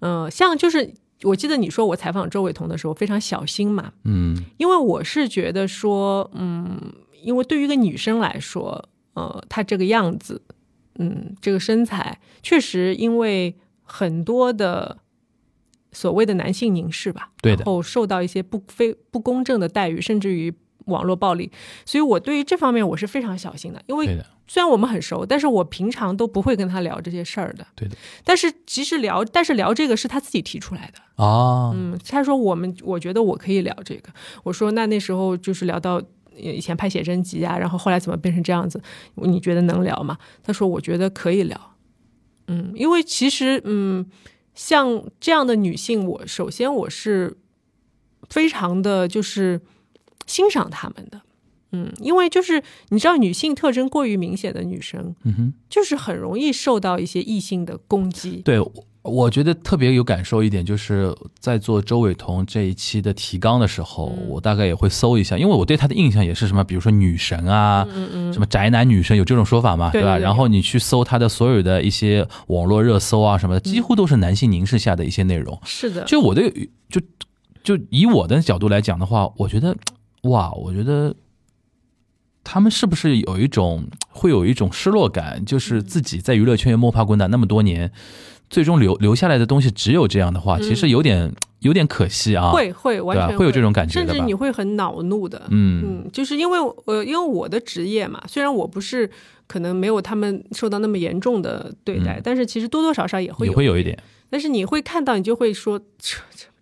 [0.00, 6.92] 嗯，像就是我记得你说我采访周伟彤的时候非常小心嘛，嗯，因为我是觉得说，嗯。
[7.20, 10.40] 因为对于一个女生来说，呃，她这个样子，
[11.00, 14.98] 嗯，这个身材，确实因为很多的
[15.92, 20.52] 所谓的男性凝视吧，对的，然后受到一些不非不公正的待遇，甚至于
[20.86, 21.50] 网络暴力，
[21.84, 23.82] 所以我对于这方面我是非常小心的。
[23.86, 24.06] 因为
[24.46, 27.66] 虽然我们很熟，但是我平常都不会跟他聊这些事儿的。
[27.76, 27.96] 对的。
[28.24, 31.72] 但是其实聊，但是聊这个是他自己提出来的啊。
[31.74, 34.10] 嗯，他说我们，我觉得我可以聊这个。
[34.42, 36.02] 我说那那时候就是聊到。
[36.40, 38.80] 以前拍写真集啊，然后后来怎么变成这样子？
[39.16, 40.16] 你觉得能聊吗？
[40.40, 41.74] 他说：“我觉得可以聊。”
[42.46, 44.06] 嗯，因为其实，嗯，
[44.58, 47.38] 像这样的女性，我首先我是
[48.28, 49.60] 非常的就是
[50.26, 51.22] 欣赏她们的。
[51.70, 58.42] 嗯，因为就是你知道，女性特征过于明显的女生，嗯哼，就是很容易受到一些异性的攻击。
[58.44, 58.58] 对，
[59.02, 67.86] 我觉得特别有感受一点，就是在做周伟彤这一期的提纲的时候，我大概也会搜一下，因为我对他的印象也是什么，比如说女神啊，
[68.32, 70.18] 什么宅男女神，有这种说法嘛，对吧？
[70.18, 75.58] 然后你去搜他的所有的一些网络热搜啊什么的，几乎都是男性凝视下的一些内容。
[75.64, 76.42] 是的，就我的
[76.90, 77.00] 就
[77.62, 79.74] 就以我的角度来讲的话，我觉得
[80.22, 81.14] 哇，我觉得
[82.44, 87.90] 他们是不是有一种会有一种失落感，就是自己在娱乐圈摸爬滚打那么多年。
[88.50, 91.30] 最终留留下来的东西只有这样的话，其实有点
[91.60, 92.50] 有点可惜啊。
[92.50, 95.42] 会会完全会有这种感觉，甚至你会很恼怒的。
[95.50, 99.10] 嗯嗯，就是因为呃，因为我的职业嘛，虽然我不是
[99.46, 103.98] 可能没有他们受到那么严重的对待，但是其实多多少少也会也会有一点。
[104.30, 105.80] 但是你会看到，你就会说，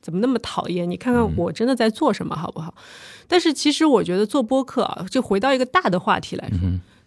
[0.01, 0.91] 怎么那么讨厌？
[0.91, 2.75] 你看看我真的在做什么，好不好？
[3.29, 6.59] 但是其实我觉得做播客啊，就回到一个大的话题来说，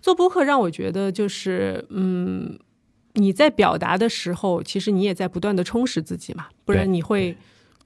[0.01, 2.57] 做播客让我觉得就是嗯。
[3.13, 7.35] 你在表达的时候，其实你也在不断的充实自己嘛，不然你会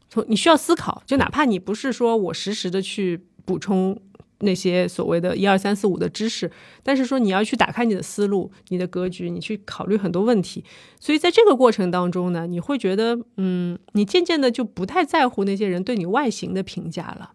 [0.10, 3.98] 从你需要思考，就哪怕你不是说我实时的去补充
[4.40, 6.52] 那些所谓的一二三四五的知识，
[6.84, 10.64] 但是说你要去打开你的思路、你的格局，你去考虑很多问题。
[11.00, 17.32] 所以在这个过程当中呢，你会觉得，嗯，你渐渐的就不太在乎那些人对你外形的评价了，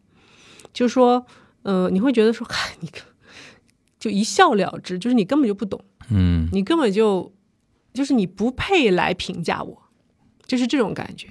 [0.74, 1.24] 就说，
[1.62, 2.90] 呃，你会觉得说，嗨，你
[3.98, 7.32] 就一笑了之，就是你根本就不懂，嗯，你根本就。
[7.98, 9.82] 就是你不配来评价我，
[10.46, 11.26] 就是这种感觉，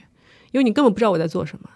[0.52, 1.70] 因为你根本不知道我在做什么，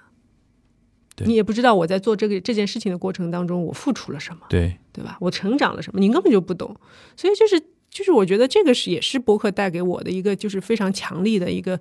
[1.25, 4.77] 你也不知道我在做这个这件事情的过程当中我付出了什么，对。
[4.93, 5.17] 对吧？
[5.21, 6.75] 我成长了什么，你根本就不懂，
[7.15, 7.57] 所以就是
[7.89, 11.79] 就是我觉得这个是也是博客带给我的一个就是非常强力的一个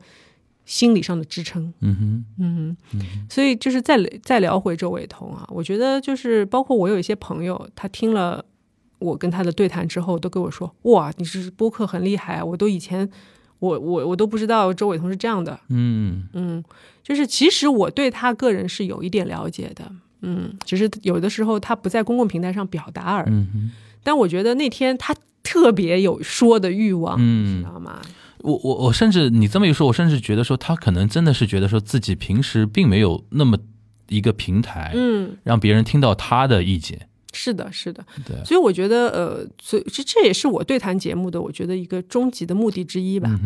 [0.64, 8.44] 心理上的支撑，嗯哼，嗯哼，所以就是再再聊回周伟彤啊，我觉得就是包括我有一些朋友，他听了。
[9.00, 13.10] 我跟他的对谈之后，都跟我说：“哇，你是播客很厉害，我都以前，
[13.58, 16.62] 我我我都不知道周伟彤是这样的。”嗯嗯，
[17.02, 19.90] 就是其实我对他个人是有一点了解的，
[20.22, 23.46] 嗯，只是有的时候他不在公共平台上表达而已。
[24.02, 28.00] 但我觉得那天他特别有说的欲望，嗯，知道吗？
[28.42, 33.58] 我我我甚至你这么一说，我甚至觉得说他可能真的是觉得说自己平时并没有那么
[34.08, 37.08] 一个平台，嗯，让别人听到他的意见。
[37.32, 43.38] 是的，是的，对，所以我觉得，呃，所以这这也是我对谈节目的，我觉得一个终极的目的之一吧，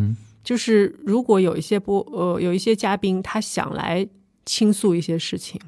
[0.42, 4.06] 就是如果有一些播，呃，有一些嘉宾他想来
[4.46, 5.60] 倾诉一些事情，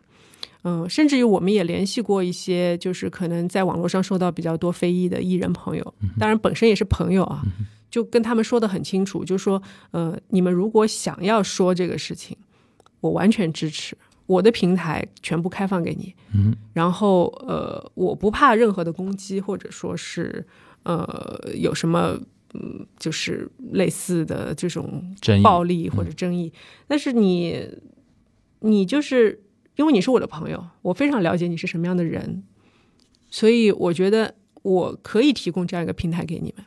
[0.64, 7.42] 嗯，甚至于我们也联系过一些，就是可能在网络上受到比较多非议的艺人朋友，当然本身也是朋友啊，
[7.90, 12.36] 就跟他们说的很清楚，就说，呃，你们如果想要说这个事情，
[13.00, 13.96] 我完全支持。
[14.26, 20.44] 我的平台全部开放给你，嗯，然后呃，我不怕任何的攻击，或者说是
[20.82, 22.18] 呃有什么
[22.54, 26.52] 嗯，就是类似的这种暴力或者争议。
[26.88, 27.68] 但是你
[28.60, 29.40] 你就是
[29.76, 32.42] 因为你是我的朋友，我非常了解你是什么样的人，
[33.30, 36.64] 所以我觉得我可以提供这样一个平台给你们。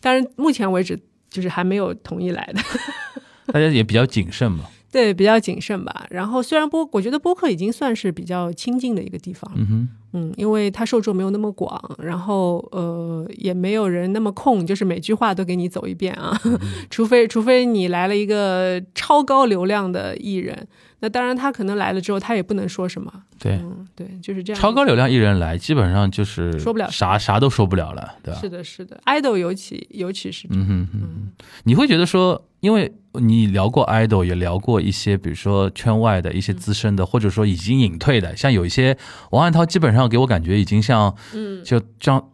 [0.00, 2.60] 当然，目前为止就是还没有同意来的，
[3.52, 4.66] 大家也比较谨慎嘛。
[4.90, 6.06] 对，比较谨慎吧。
[6.10, 9.50] 然后虽然播，我觉得播客已经算是比较亲近的一个地方。
[9.54, 16.36] 嗯哼，嗯，因为它受众没有那么广，然后呃，也没有人那么空，就是每句话都给你走一遍啊。
[16.90, 20.66] 除非除非你来了一个超高流量的艺人。
[21.02, 23.10] 那当然，他可能来了之后，他也不能说什么。
[23.38, 24.60] 对，嗯，对，就是这样。
[24.60, 28.38] 超高流量艺人来，基本上就是说不了啥，啥都说不了了，对吧？
[28.38, 31.30] 是的，是的，idol 尤其尤其是，嗯哼哼，
[31.64, 38.96] 你会觉得说，因为你聊过 idol，也聊过一些，比如说圈外的一些资深的，或者说已经隐退的，像有一些
[39.30, 42.30] 王汉涛，基本上给我感觉已经像，嗯，就这样，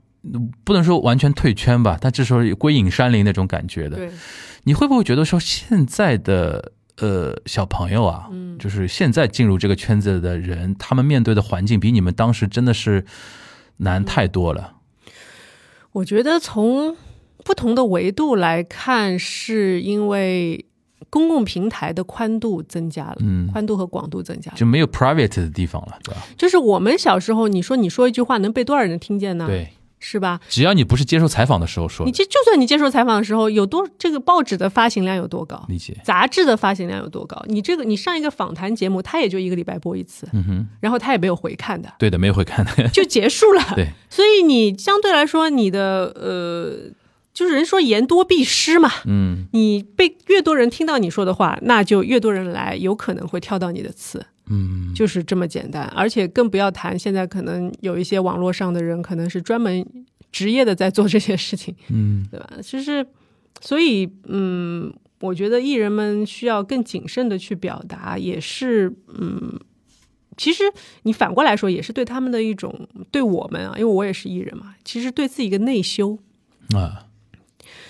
[0.64, 3.96] 不能说完全退圈吧，但至少归隐山林那种感觉的。
[3.96, 4.10] 对，
[4.64, 6.72] 你会不会觉得说现在的？
[6.98, 13.04] 呃，小朋友啊，嗯，就是现在进入这个圈子的人，他们面对的环境比你们当时真的是
[13.76, 14.76] 难太多了。
[15.92, 16.96] 我觉得从
[17.46, 20.66] 不同的维度来看，是因为
[21.08, 26.26] 公共平台的宽度增加了，嗯，宽度和广度增加了，就没有 private 的地方了，对吧？
[26.36, 29.46] 就是我们小时候，你说你说一句话能被多少人听见呢？
[29.46, 29.68] 对。
[29.98, 30.38] 是吧？
[30.50, 35.96] 只要你不是接受采访的时候说，你就就算你接受采访的时候有多这个报纸的发行量有多高，理解？
[36.04, 37.42] 杂志的发行量有多高？
[37.48, 43.62] 你这个你上一个访谈节目，它也就一个礼拜播一次，嗯哼，然后它也没有回看的，对的，没有回看的 就结束了。
[43.74, 46.92] 对，所以你相对来说，你的呃，
[47.36, 54.24] 就是人说言多必失嘛，嗯，你被越多人听到你说的话，那就越多人来，有可能会跳到你的词。
[54.48, 59.84] 嗯，就是这么简单，而且更不要谈现在可能有一些网络上的人，可能是专门
[60.32, 62.48] 职业的在做这些事情，嗯，对吧？
[62.62, 63.06] 就是，
[63.60, 69.60] 所以，嗯，我觉得艺人们需要更谨慎的去表达，也是嗯，
[70.38, 70.62] 其实
[71.02, 76.18] 你反过来说，也是对他们的一种对我们啊，因为我也是艺人嘛，其实对自己一个内修。
[76.74, 77.05] 啊，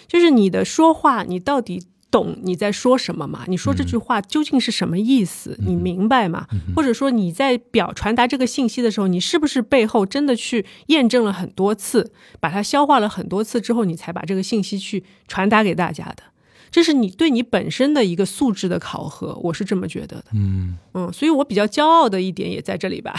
[0.08, 1.86] 就是你的说话，你到底。
[2.08, 3.44] 懂你在说什么吗？
[3.48, 5.58] 你说这句话究竟是什么意思？
[5.58, 6.46] 你明白吗？
[6.74, 16.22] 或者说你在表传达这个信息的时候，你是不是背后真的去验证了很多次，把它消化了很多次之后，你才把这个信息去传达给大家的？
[16.70, 20.26] 这是你对你本身的一个素质的考核，我是这么觉得的。
[20.32, 23.14] 嗯嗯，所以我比较骄傲的一点也在这里吧。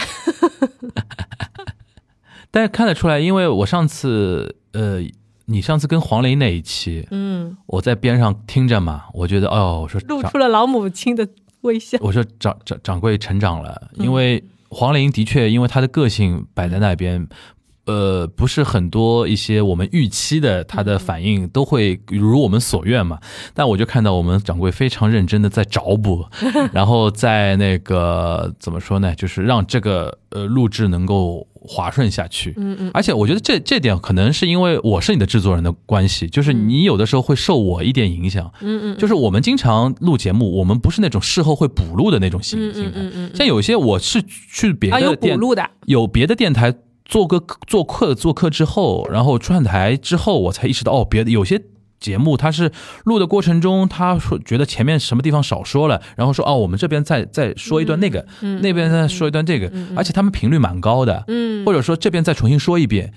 [2.50, 5.04] 但是看得出来，因为我上次呃。
[5.48, 11.28] 你上次跟黄龄那一期，嗯，我在边上听着嘛，我觉得哦，我说露出了老母亲的
[11.62, 11.98] 微笑。
[12.04, 17.28] 我说掌掌掌柜成长了，因为黄龄的确，因为他的个性摆在那边。
[17.86, 23.18] 呃，不是很多一些我们预期的，他的反应都会如我们所愿嘛。
[23.54, 26.26] 但我就看到我们掌柜非常认真的在找补，
[26.74, 32.53] 然后在那个怎么说呢，就是让这个呃录制能够滑顺下去。
[32.58, 32.91] 嗯嗯。
[32.93, 38.51] 而且我觉得这这点可能是因为我是你的制作人的关系，就是你有的时候会受我一点影响。
[38.62, 38.97] 嗯嗯。
[38.97, 42.91] 就是我们经常录节目，我们不是那种事后会补录的那种形形态。
[42.95, 43.32] 嗯嗯。
[43.36, 46.73] 像有些我是去别的电录的，有别的电台。
[47.10, 51.58] 做个做客做客之后，然后串台之后，我才意识到哦，别的有些
[52.00, 52.72] 节目他是
[53.06, 58.26] 录的过程中，他说觉得前面什么地方少说了，然后说哦，我们这边再再说一段那个，
[58.62, 63.14] 那边再说一段这个，而且他们频率蛮高的，嗯，或者说这边再重新说一遍。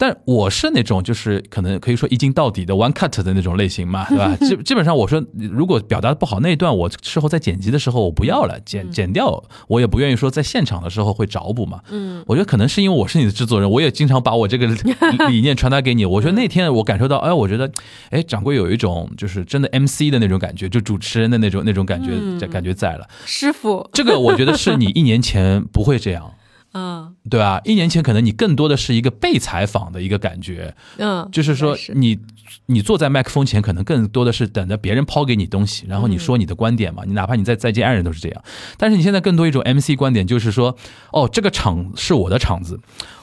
[0.00, 4.34] 但我是那种就是可能可以说一镜到底的 one cut 的那种类型嘛， 对吧？
[4.40, 11.80] 基基本上我说如果表达不好那一段，我事后在剪辑的时候我不要了，剪剪掉，我也不愿意说在现场的时候会找补嘛。
[11.90, 14.66] 嗯，我觉得可能是因为我是你的制作人，我也经常把我这个
[15.28, 16.06] 理念传达给你。
[16.06, 17.70] 我觉得那天我感受到，哎，我觉得，
[18.08, 23.06] 哎，掌柜有一种就是真的 MC 的那种感觉，就主持人的那种那种感觉，感觉在了。
[23.26, 26.32] 师傅，这个我觉得是你一年前不会这样。
[26.72, 27.60] 嗯，对吧？
[27.64, 32.18] 一年前可能你更多的是一个被采访的一个感觉，嗯，就是说你
[32.66, 37.02] 你坐在麦克风前，可能更多的是等着别人抛给你东西，然后你说你的观点嘛。
[37.06, 38.44] 你哪怕你在再见爱人都是这样，
[38.76, 40.76] 但是你现在更多一种 MC 观点，就是说，
[41.12, 42.78] 哦，这个场是我的场子，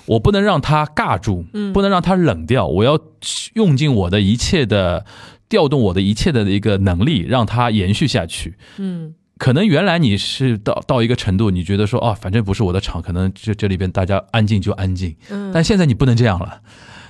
[0.05, 2.99] 我不能让它尬住，嗯，不能让它冷掉，我要
[3.53, 5.05] 用尽我的一切的
[5.47, 9.13] 调动我的一切的一个能力，让它延续下去，嗯。
[9.37, 15.15] 可能原来你是到到一个程度，你觉得说哦，反正不是我的场，可能这这里边大家安静就安静。
[15.29, 16.61] 嗯，但现在你不能这样了，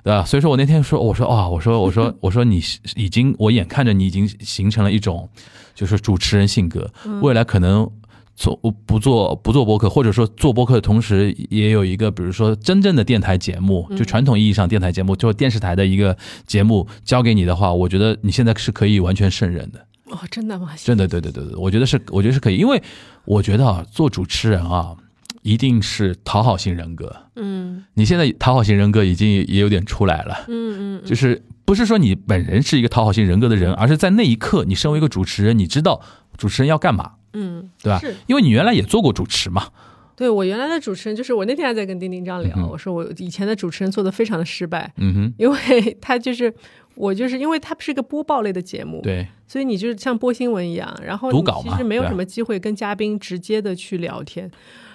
[0.04, 0.24] 对吧？
[0.26, 2.62] 所以说我那天说，我说哦，我说我说我说 你
[2.96, 5.30] 已经，我眼看着你已经形成了一种
[5.74, 7.90] 就是主持人性格，未来可能
[8.36, 19.87] 做不做不做播客，或者说做播客的同时也有一个，比如说真正的电台节目，就传统意义上电台节目，就电视台的一个节目交给你的话，我觉得你现在是可以完全胜任的。
[20.10, 20.74] 哦，真的吗？
[20.78, 22.82] 真的，对对对对，我觉得是，我觉得是可以，因为
[23.26, 24.96] 我觉得啊，做主持人啊，
[25.42, 27.16] 一定是讨好型人格。
[27.36, 30.46] 嗯，你现在讨好型人格已经也有点出来了。
[30.48, 36.02] 嗯嗯，就是不是说你本人是一个讨好型人格的人，而是在那一刻，你身为一个主持人，你知道
[36.38, 37.14] 主持人要干嘛。
[37.34, 38.00] 嗯，对吧？
[38.00, 39.68] 是，因为你原来也做过主持嘛。
[40.16, 44.92] 对我原来的主持人，就是我那天还在跟丁丁章聊，我说我以前的主持人做的非常的失败。
[44.98, 46.52] 嗯哼，因为他就是
[46.98, 49.02] 我，就是因为它是个播报类的节目。
[49.02, 49.28] 对。
[49.48, 51.32] 所以你就是像播新闻一样，然后
[51.62, 54.52] 其实没有什么机会跟嘉宾直接的去聊天。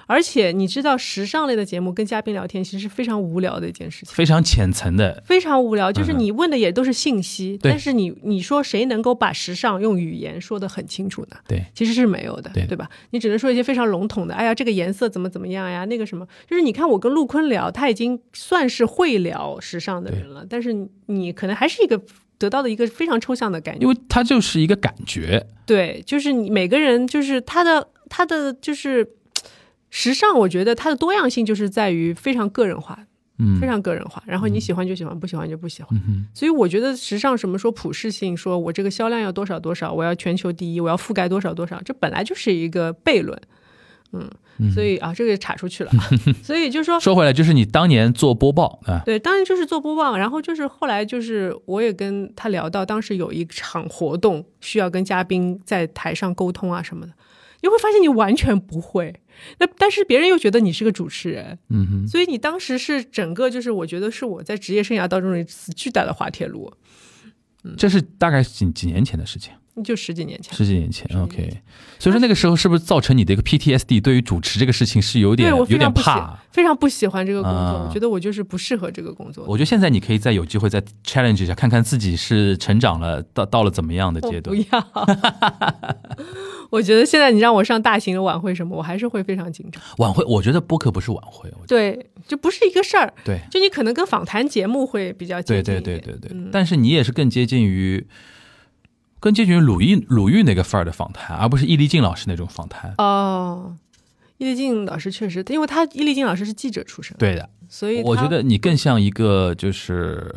[0.07, 5.93] 而且你知道，时尚类的节目跟嘉宾聊天其实是非常无聊的一件事情，非常浅层的，非常无聊。
[5.93, 11.37] 就是你问的也都是信息，但是你你说谁能够把时尚用语言说的很清楚呢？
[11.47, 12.89] 对，其实是没有的，对对吧？
[13.11, 15.85] 你只能说一些非常笼统的，哎呀，这个颜色怎么怎么样呀？
[15.85, 22.01] 那个什么，就是你看我跟陆坤聊，他已经算是会聊时尚的人了，但是你可能还是一个
[22.39, 25.47] 得到的一个非常抽象的感觉，因为他就是一个感觉。
[25.65, 29.09] 对，就是你每个人就是他的他的就是。
[29.95, 32.99] 时尚，我觉得它的多样性就是在于非常个人化，
[33.39, 34.23] 嗯，非常个人化。
[34.27, 36.03] 然后你喜欢就喜欢，不喜欢就不喜欢。
[36.09, 43.39] 嗯所以我觉得时尚什么说普适性，说我这个销量要多少多少，我要全球第一，我要覆盖多少多少，这本来就是一个悖论。
[44.15, 45.93] 嗯，所以啊，这个岔出去了。
[46.43, 50.17] 所以就说说回来，就是你当年做播报啊，对，当然就是做播报。
[50.17, 57.13] 然后就是后来就是我也跟他聊到，当时有一场活动需要跟嘉宾在台上沟通啊什么的。
[57.63, 59.15] 你会发现你完全不会，
[59.59, 66.73] 那但是别人又觉得你是个主持人，嗯哼，所以你当时是整个就是我觉得是我在职业生涯当中一次巨大的滑铁卢。
[67.77, 69.53] 这是大概几几年前的事情？
[69.83, 71.49] 就十几年前，十几年前，OK。
[71.99, 74.03] 所以说那个时候是不是造成你的一个 PTSD？
[74.03, 77.87] 对于主持这个事情是有点有点怕，非常不喜欢这个工作。
[77.87, 79.47] 我觉得我就是不适合这个工作。
[79.47, 84.55] 我觉得现在你可以再有机会再 challenge 一下，看看自己是成长了到到了怎么样的阶段。
[84.55, 84.79] 不要，
[86.73, 89.83] 我觉得现在你让我上大型的晚会什么，我还是会非常紧张。
[89.99, 93.13] 晚会，我觉得播客不是晚会，对，就不是一个事儿。
[93.23, 95.75] 对，就你可能跟访谈节目会比较接近。
[95.75, 98.07] 对对对对对，但是你也是更接近于。
[99.21, 102.95] 更接近于鲁豫鲁豫那个范儿的访谈，而不是易立竞老师那种访谈。
[102.97, 103.77] 哦，
[104.39, 110.35] 易立竞老师确实，因为他易立竞老师是记者出身，对的，所以我觉得你更像一个就是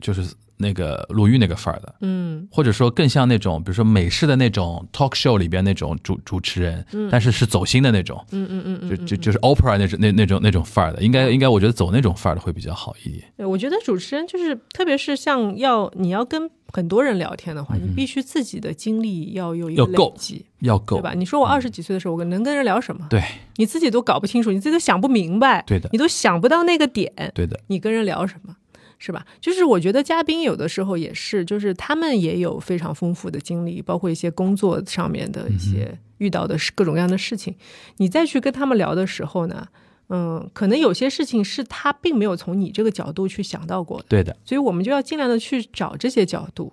[0.00, 0.32] 就是。
[0.56, 13.24] 那个鲁豫那个范儿的，嗯，或者说更像那种，比如说美式的那种 talk show 里边那种主主持人，嗯，但是是走心的那种，嗯嗯嗯，就就就是 opera 那种那那种那种范儿的，应该应该我觉得走那种范儿的会比较好一点。
[13.36, 21.12] 对，我觉得主持人就是，特别是像要你要跟很多人聊天的话，你必须自己的经历要有一个累积，要够，对吧？
[21.14, 23.06] 你说我二十几岁的时候，我能跟人聊什么？
[23.10, 23.22] 对，
[23.56, 28.56] 你自己都搞不清楚，你自己都想不明白，对的，你都想不到那个点，对的，你跟人聊什么？
[28.98, 29.26] 是吧？
[29.40, 37.54] 就是我觉得嘉宾有的时候也是，就是他们也有非常丰富的经历，包括一些工作上面的一些遇到的各种各样的事情。
[37.98, 39.66] 你再去跟他们聊的时候呢，
[40.08, 44.06] 嗯，可能有些事情是他并没有从你这个角度去想到过的。
[44.08, 46.72] 对的，所以我们就要尽量的去找这些角度。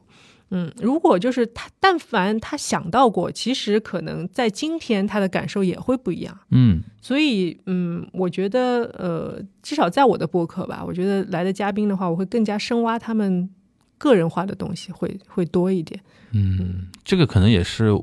[0.54, 6.38] 嗯，如果就是他，但凡他想到过，其实可能在今天他的感受也会不一样。
[6.50, 13.50] 嗯，所以嗯，我觉得呃，至少在我的播客吧，我觉得来的嘉宾的话，我会更加深挖他们
[13.98, 16.00] 个人化的东西，会会多一点。
[16.32, 17.98] 嗯，这个可能也是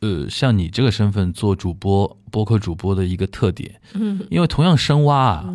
[0.00, 3.80] 呃，像你这个身份做主播播客主播的一个特点。
[3.94, 5.54] 嗯，因为同样深挖啊。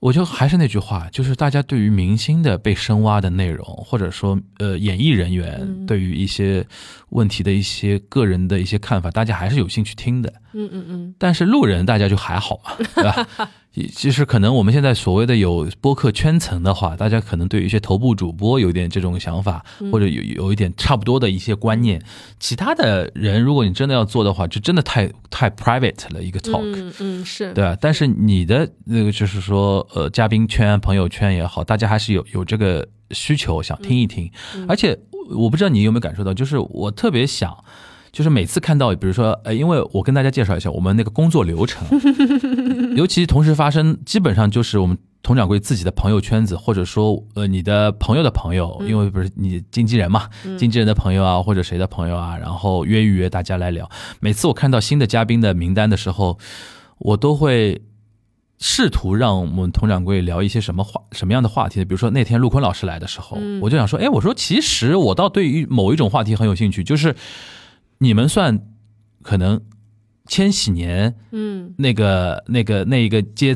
[0.00, 6.66] 我就还是那句话，就是大家对于明星的被深挖的内容，或者说呃演艺人员对于一些
[7.10, 10.32] 问题的一些个人的一些看法，大家还是有兴趣听的。
[10.52, 11.14] 嗯嗯嗯。
[11.18, 13.50] 但是路人大家就还好嘛， 对吧？
[13.94, 22.02] 其实可能我们现在所谓的有播客圈层的话，大家可能对于一些头部主播有点这种想法，或者有有一点差不多的一些观念。
[22.40, 26.62] 其他的人，如果你真的要做的话，就真的太太 private 了一个 talk。
[26.64, 27.52] 嗯嗯是。
[27.52, 34.28] 对啊，但是你的那个就是说，呃，嘉宾圈、朋友圈也好，大家还是有有这个需求想听一听。
[34.66, 34.98] 而且
[35.30, 37.56] 我不知道你有没有感受到，就是我特别想。
[38.12, 41.86] 就是每次看到，比如说，呃，因为我跟大家介绍一下我们那个工作流程，
[42.96, 53.88] 尤其同时发生，基本上就是我们佟掌柜自己的朋友圈子，或者说，呃，你的朋友的朋友，因为不是你经纪人嘛，经纪人的朋友啊，或者谁的朋友啊，然后约一约大家来聊。
[54.18, 56.36] 每次我看到新的嘉宾的名单的时候，
[56.98, 57.80] 我都会
[58.58, 61.84] 试图让我们佟掌柜聊一些什么话，什么样的话题。
[61.84, 67.14] 比如说那天陆坤老师来的时候，我就想说，哎，我说其实我倒对于某一种话题很有兴趣，就是。
[68.02, 68.66] 你们算
[69.22, 69.60] 可能
[70.26, 73.54] 千禧年，嗯，那个那个那一个阶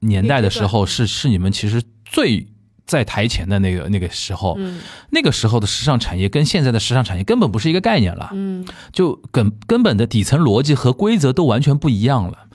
[0.00, 2.46] 年代的时候，是是你们其实最
[2.86, 4.80] 在台前的那个那个时候，嗯，
[5.10, 12.48] 那个时候的时尚产业跟现在的时尚产业根本不是一个概念了，嗯，就根根本的底层逻辑和规则都完全不一样了。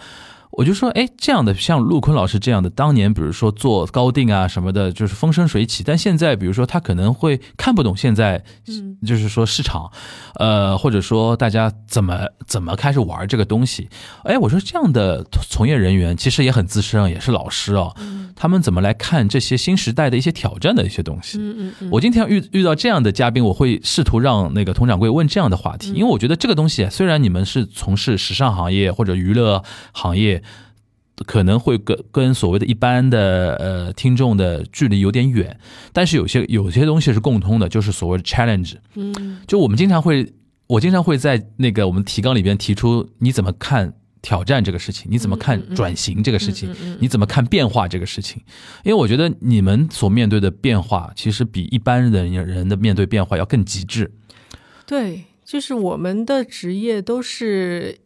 [0.52, 5.82] 我就说，哎，这样的像陆坤老师这样的，当年比如说做高定啊什么的，就是风生水起。
[5.82, 8.44] 但现在，比如说他可能会看不懂现在，
[9.06, 9.90] 就是说市场，
[10.36, 13.90] 呃，或者说大家怎么怎么开始玩这个东西。
[14.24, 17.96] 哎，我说这样的从业人员其实也很资深，也是老师哦。
[18.36, 21.38] 他们怎么来看这些新时代的一些挑战的一些东西？
[21.38, 21.90] 嗯嗯嗯。
[21.92, 30.41] 我今天遇遇到这样的嘉宾，我会试图让那个佟掌柜问这样的话题，因为我觉得这个东西虽然你们是从事时尚行业或者娱乐行业。
[31.26, 35.60] 可能会跟跟所谓的一般的呃听众的距离有点远，
[35.94, 38.76] 但是有些有些东西是共通的，就是所谓的 challenge。
[38.96, 40.34] 嗯，就我们经常会，
[40.68, 45.12] 我经常会在那个我们提纲里边提出，你怎么看挑战这个事情？
[45.12, 46.74] 你怎么看转型这个事情？
[47.00, 48.42] 你怎么看变化这个事情？
[48.84, 54.12] 因为我觉得你们所面对的变化，其实比一般人人的面对变化要更极致。
[54.86, 58.00] 对，就是我们的职业都是。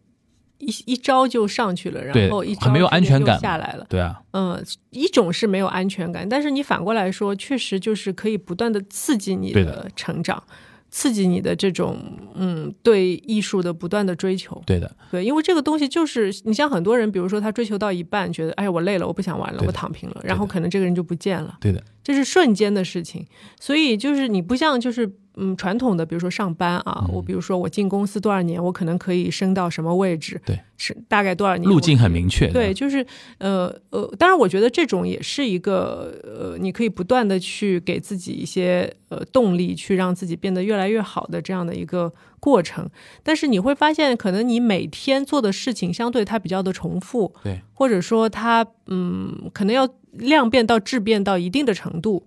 [0.59, 3.85] 一一招就上去了，然后一招没有安全感下来了。
[3.89, 10.41] 对啊，嗯，一种是没有安全感，但是你反过来说，确实就是可以不断的刺激你的成长，
[10.89, 11.97] 刺激你的这种
[12.35, 14.61] 嗯对艺术的不断的追求。
[14.65, 21.57] 对的，对，因为这个东西就是你像很多人，比如说他追求到一半，觉得哎我累了，我不想玩了，我躺平了，然后可能这个人就不见了。
[21.59, 23.25] 对的，这是瞬间的事情，
[23.59, 33.03] 所以就是你不像就是嗯传统的，比如说上班啊，我比如说我进公司多少年，我可能可以升到什么位置，对，是大概多少年，路径很明确，对，就是
[33.39, 42.87] 呃呃，当然我觉得这种也是一个呃，你可以不断的去给自己一些呃动力，去让自己变得越来越好的这样的一个过程，
[43.23, 49.89] 但是你会发现，可能你每天做的事情相对它比较的重复，对，或者说它嗯，可能要。
[50.17, 52.25] 量变到质变到一定的程度，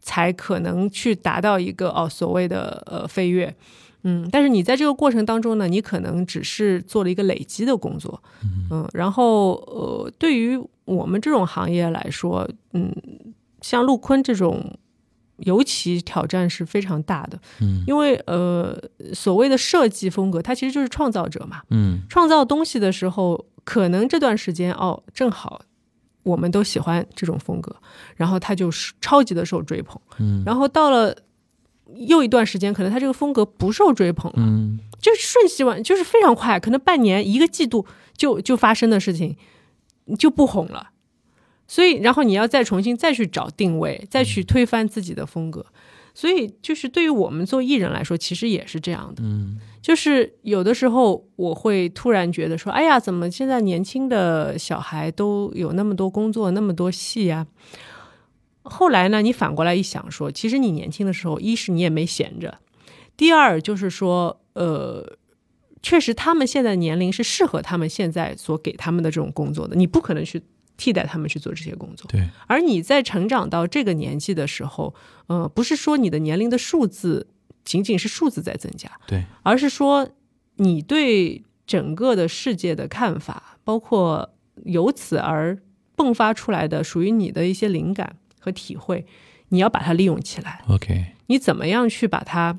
[0.00, 3.54] 才可能去达到一个哦所谓的呃飞跃，
[4.04, 8.22] 嗯，但是你在这个过程当中呢，你可能只是做了一个累积的工作，
[8.70, 12.94] 嗯，然后呃，对于我们这种行业来说，嗯，
[13.60, 14.78] 像陆坤这种，
[15.38, 18.76] 尤其挑战是非常大的，嗯，因为呃
[19.12, 25.62] 所谓的设计风格，它其实就是创造者嘛，嗯，创造东西的时候，可能这段时间哦正好。
[26.22, 27.74] 我们都喜欢这种风格，
[28.16, 31.16] 然后他就是超级的受追捧，嗯，然后到了
[31.94, 39.36] 又一段时间，可能他这个风格不受追捧了，嗯，就是瞬息万，就是非常快，可能半年一个季度就就发生的事情
[40.18, 40.90] 就不红了，
[41.66, 45.64] 所以然后你要再重新再去找定位，再去推翻自己的风格。
[46.14, 49.22] 所以，就是对于我们做艺人来说，其实也是这样的。
[49.24, 57.46] 嗯，就是有的时候我会突然觉得说：“哎呀，怎么现在年轻的小孩都有那么多工作，那么多戏啊？”
[58.62, 62.58] 后来呢，你反过来一想，说其实你年轻的时候，一是你也没闲着，
[63.16, 65.16] 第二就是说，呃，
[65.82, 70.42] 确实他们现在年龄是适合他们现在所给他们的这种工作的，你不可能去。
[70.78, 72.26] 替代他们去做这些工作，对。
[72.46, 74.94] 而你在成长到这个年纪的时候，
[75.26, 77.26] 呃，不是说你的年龄的数字
[77.64, 80.08] 仅仅是数字在增加，对，而是说
[80.56, 84.32] 你对整个的世界的看法，包括
[84.64, 85.58] 由此而
[85.96, 89.04] 迸发出来的属于你的一些灵感和体会，
[89.48, 90.62] 你要把它利用起来。
[90.68, 92.58] OK，你怎么样去把它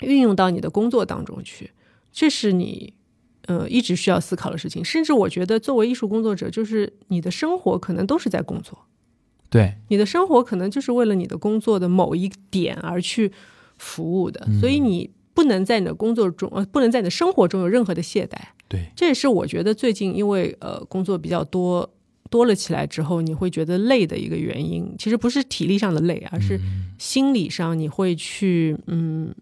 [0.00, 1.72] 运用到你的工作当中去？
[2.10, 2.94] 这是你。
[3.46, 8.76] 呃，一直需要思考的事情，甚至我觉得，作为艺术工作者，就是你的生活可能都是在工作，
[9.48, 13.30] 对，你的生活可能就是为了你的工作的某一点而去
[13.78, 18.36] 服务的，所以你不能在你的工作中，呃，不能在你的生活中有任何的懈怠。
[18.68, 21.88] 对，这也是我觉得最近因为呃工作比较多
[22.30, 26.60] 多了起来之后，你会觉得累的一个原因，其实不是体力上的累，而是
[26.98, 29.32] 心理上你会去嗯。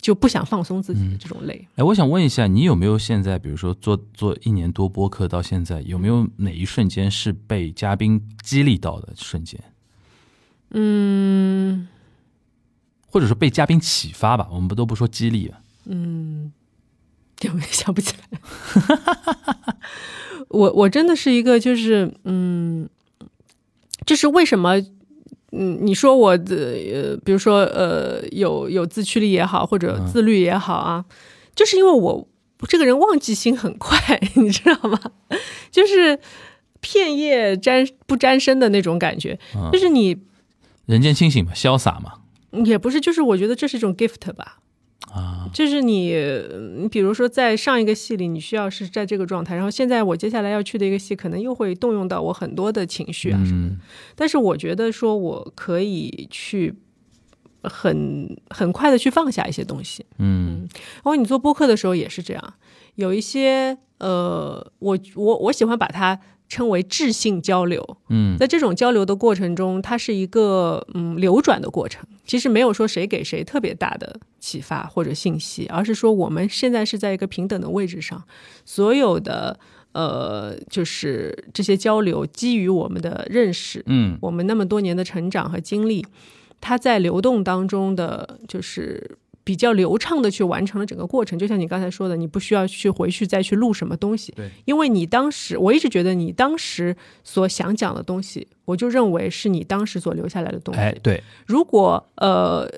[0.00, 1.66] 就不想放松自己的这种累。
[1.76, 9.60] 哎，我想问一下，你有没有现在，比如说做做一年多播客到现在，有没有哪一瞬间是被嘉宾激励到的瞬间？
[10.70, 11.88] 嗯，
[13.06, 15.60] 或者说被嘉宾启发吧，我们不都不说激励啊。
[15.86, 16.52] 嗯，
[17.52, 18.38] 我也想不起来。
[20.48, 22.88] 我我真的是一个，就是嗯，
[24.04, 24.80] 这是为什么？
[25.52, 31.04] 嗯，你说我的呃，比如说呃，有有自驱力也好，或者自律也好啊，
[31.54, 32.28] 就是因为我
[32.68, 35.00] 这个人忘记心很快， 你知道吗？
[35.70, 36.18] 就是
[36.80, 39.38] 片叶沾不沾身的那种感觉，
[39.72, 40.16] 就是你
[40.86, 42.14] 人间清醒嘛，潇洒嘛，
[42.64, 44.58] 也不是，就是我觉得这是一种 gift 吧。
[45.12, 46.12] 啊，就是你，
[46.78, 53.76] 你比如说在上一个戏里，你需要是在这个状态，然后现在我接下来要去的一个戏，可能又会动用到我很多的情绪啊什么的。
[54.14, 56.74] 但是我觉得说我可以去
[57.62, 60.68] 很很快的去放下一些东西，嗯。
[60.96, 62.54] 然后你做播客的时候也是这样，
[62.96, 66.20] 有一些呃，我我我喜欢把它。
[66.48, 72.02] 称为智性交流，嗯，在这种交流的过程中，它是一个嗯流转的过程。
[72.24, 78.22] 其实没有说谁给谁特别大的启发或者信息，而是说我们现在是在一个平等的位置上，
[78.64, 79.58] 所有的
[79.92, 86.06] 呃，就是这些交流基于我们的认识，嗯，我们那么多年的成长和经历，
[86.60, 89.18] 它在流动当中的就是。
[89.48, 96.94] 比较流畅的去完成了整个过程，就像你刚才说的，你不需要去回去再去录什么东西，对，因为你当时我一直觉得你当时
[97.24, 100.80] 所想讲的东西，我就认为是你当时所留下来的东西。
[100.80, 102.68] 哎，对，如果呃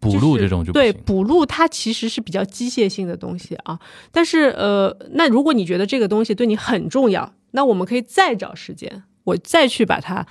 [0.00, 3.78] 补录这种就对补录，它其实是比较机械性的东西啊。
[4.10, 10.26] 但是呃，那如果你觉得这个东西对你很重要，那我们可以再找时间，我再去把它。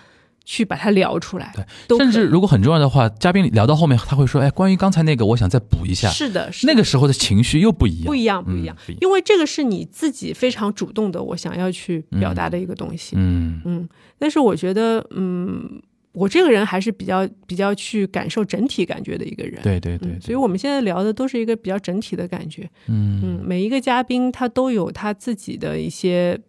[0.49, 1.53] 去把它聊出来，
[1.89, 13.17] 对，甚至如果很重要的话，嘉宾聊到后面他会说：“哎，关于刚才那个，我想再补一下。”是的，是的那个时候的情绪又不一样，不一样，不一样，因为这个是你自己非常主动的，我想要去表达的一个东西。
[13.17, 15.81] 嗯嗯，但是我觉得，嗯，
[16.13, 19.61] 我这个人还是比较比较去感受整体感觉的一个人。
[19.61, 22.63] 对对对，所以我们现在聊的都是一个比较整体的感觉。
[22.87, 26.39] 嗯嗯，每一个嘉宾他都有他自己的一些。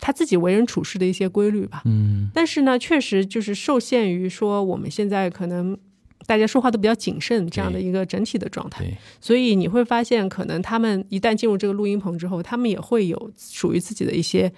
[0.00, 1.82] 他自己为人处事的一些规律吧。
[1.84, 5.78] 嗯，但是呢，确实就是受限于说我们现在可能
[6.26, 8.84] 大家说话都比较谨慎这样的一个整体的状态，
[9.20, 14.52] 所以你会发现，可能他们一旦进入这个录音棚之后，他们也会有属于自己的一些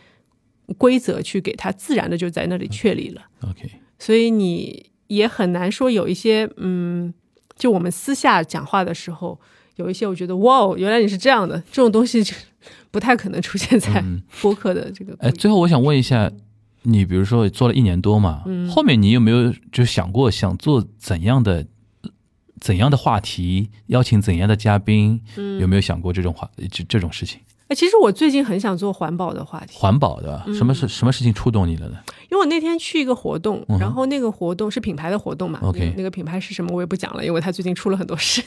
[0.79, 3.23] 规则去给他自然的就在那里确立了。
[3.43, 3.69] OK，
[3.99, 7.13] 所以你也很难说有一些嗯，
[7.57, 9.41] 就我们私下讲话的时候。
[9.77, 12.35] 有一些我觉得哇哦，原来你是这样的，这种东西就
[12.91, 14.05] 不太可能出现在
[14.41, 15.17] 播客的这个。
[15.21, 16.31] 哎，最后我想问一下，
[16.83, 21.67] 你比如说做了一年多嘛，后面你有没有就想过想做怎样的
[22.61, 25.21] 怎样的话题，邀请怎样的嘉宾？
[25.59, 27.41] 有没有想过这种话这这种事情？
[27.75, 29.79] 其实我最近很想做环保的话题。
[29.79, 31.97] 环保的，什么事什么事情触动你了呢？
[32.31, 35.59] 因为我那天去一个活动，然后那个活动是品牌的活动嘛。
[35.63, 38.43] OK，那个品牌是什么我也不讲了，因为他最近出了很多事，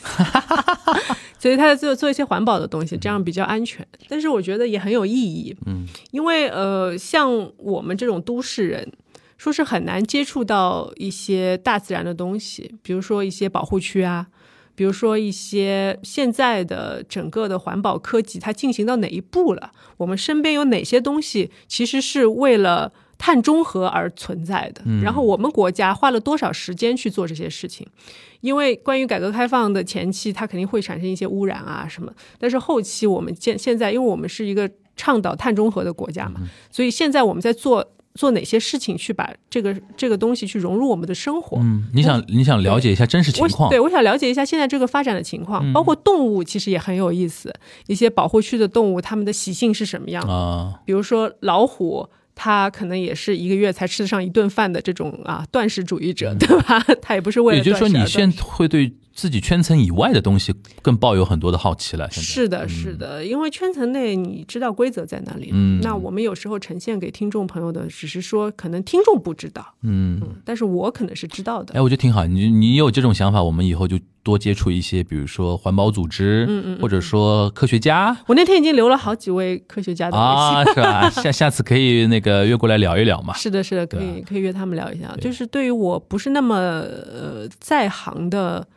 [1.38, 3.86] 所以他在做做一些环保的东西，这样比较安全。
[4.08, 5.56] 但是我觉得也很有意义。
[5.66, 8.92] 嗯，因为呃，像我们这种都市人，
[9.38, 14.28] 说是很难接触到一些大自然的东西，比如说一些保护区啊。
[14.76, 19.72] 比如说一些现在的整个的环保科技，它进行到哪一步了？
[19.98, 24.84] 我们身边有哪些东西其实是为了碳中和而存在的？
[25.02, 27.88] 然后我们国家花了多少时间去做这些事情？
[28.42, 37.92] 因为关于改革开放的前期，它肯定会产生一些污染啊什么，但是后期我们现现在，因为我们是一个倡导碳中和的国家嘛，所以现在我们在做。
[38.16, 41.58] 做哪些事情去把这个这个东西去融入我们的生活？
[41.60, 43.70] 嗯，你想你想了解一下真实情况？
[43.70, 47.54] 对，我想了解一下现在这个发展的情况，包括动物其实也很有意思。
[47.88, 50.80] 一些保护区的动物，它们的习性是什么样啊？
[50.86, 56.84] 比如说老虎，它可能也是一个月才吃得上一顿饭的这种啊断食主义者，对吧？
[57.02, 57.58] 它也不是为了。
[57.58, 58.94] 也就是说，你现在会对。
[59.16, 62.12] 自己圈层以外的东西更抱有很多的好奇了。
[62.12, 65.50] 是的，是的，因为圈层内你知道规则在哪里。
[65.54, 69.66] 嗯，那我们有时候呈现给听众朋友的，只是说可能听众不知道。
[69.84, 71.74] 嗯，但是我可能是知道的。
[71.74, 72.26] 哎，我觉得挺好。
[72.26, 78.18] 你你有这种想法，我们以后就多接触一些，比如说环保组织，嗯嗯，或者说科学家。
[78.28, 81.10] 我那天已经留了好几位科学家的 啊，是吧？
[81.24, 83.34] 下下次可以那个约过来聊一聊嘛。
[83.34, 85.16] 是的，是的，可以可以约他们聊一下。
[85.22, 88.68] 就是对于我不是那么呃在行的。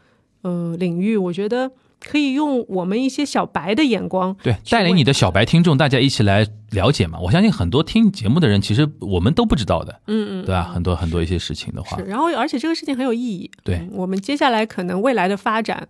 [0.48, 1.70] 呃，领域我觉得
[2.00, 7.18] 可以用我们一些小白的眼光，对，带领你的小白听众，大家一起来了解嘛。
[7.20, 10.62] 我相信很多听节目的人，其实我们都不知道的，嗯嗯，对吧？
[10.72, 12.04] 很多很多一些事情的话，是。
[12.04, 13.50] 然后，而且这个事情很有意义。
[13.62, 15.88] 对，我们接下来可能未来的发展，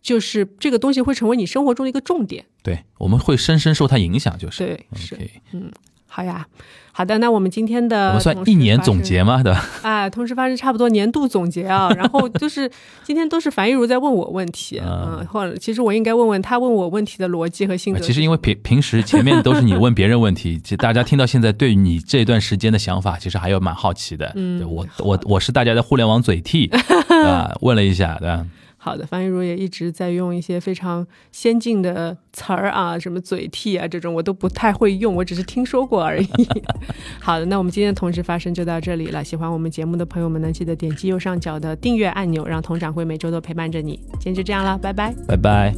[0.00, 2.46] 就是这个东西会成为你生活中的一个重点。
[2.62, 5.18] 对，我们会深深受它影响，就是对，是，
[5.52, 5.70] 嗯。
[6.08, 6.46] 好呀，
[6.96, 9.40] 好的，那我们今天的我们算一年总结吗？
[9.44, 9.62] 对吧？
[9.82, 12.70] 啊，同时发生差不多年度总结啊， 然后就是
[13.04, 18.00] 今天都是樊一茹在问我问题，嗯，或者其实我应该问问他问我问题的逻辑和性格。
[18.00, 24.32] 其实因为平平时前面都是你问别人问题， 其实大家听到现在对你这段时间的想法，其实还有蛮好奇的。
[24.34, 26.70] 嗯，我我我是大家的互联网嘴替
[27.26, 28.46] 啊，问了一下，对吧？
[28.86, 36.28] 好的，方玉如也一直在用一些非常先进的词儿啊，什么嘴替啊这种，我都不太会用，我只是听说过而已。
[37.20, 39.24] 好的，那我们今天的同时发声就到这里了。
[39.24, 44.00] 喜欢我们节目的朋友们呢，记得点击右上角的订阅按钮，让佟掌柜每周都陪伴着你。
[44.20, 45.74] 今天就这样了，拜拜，拜拜。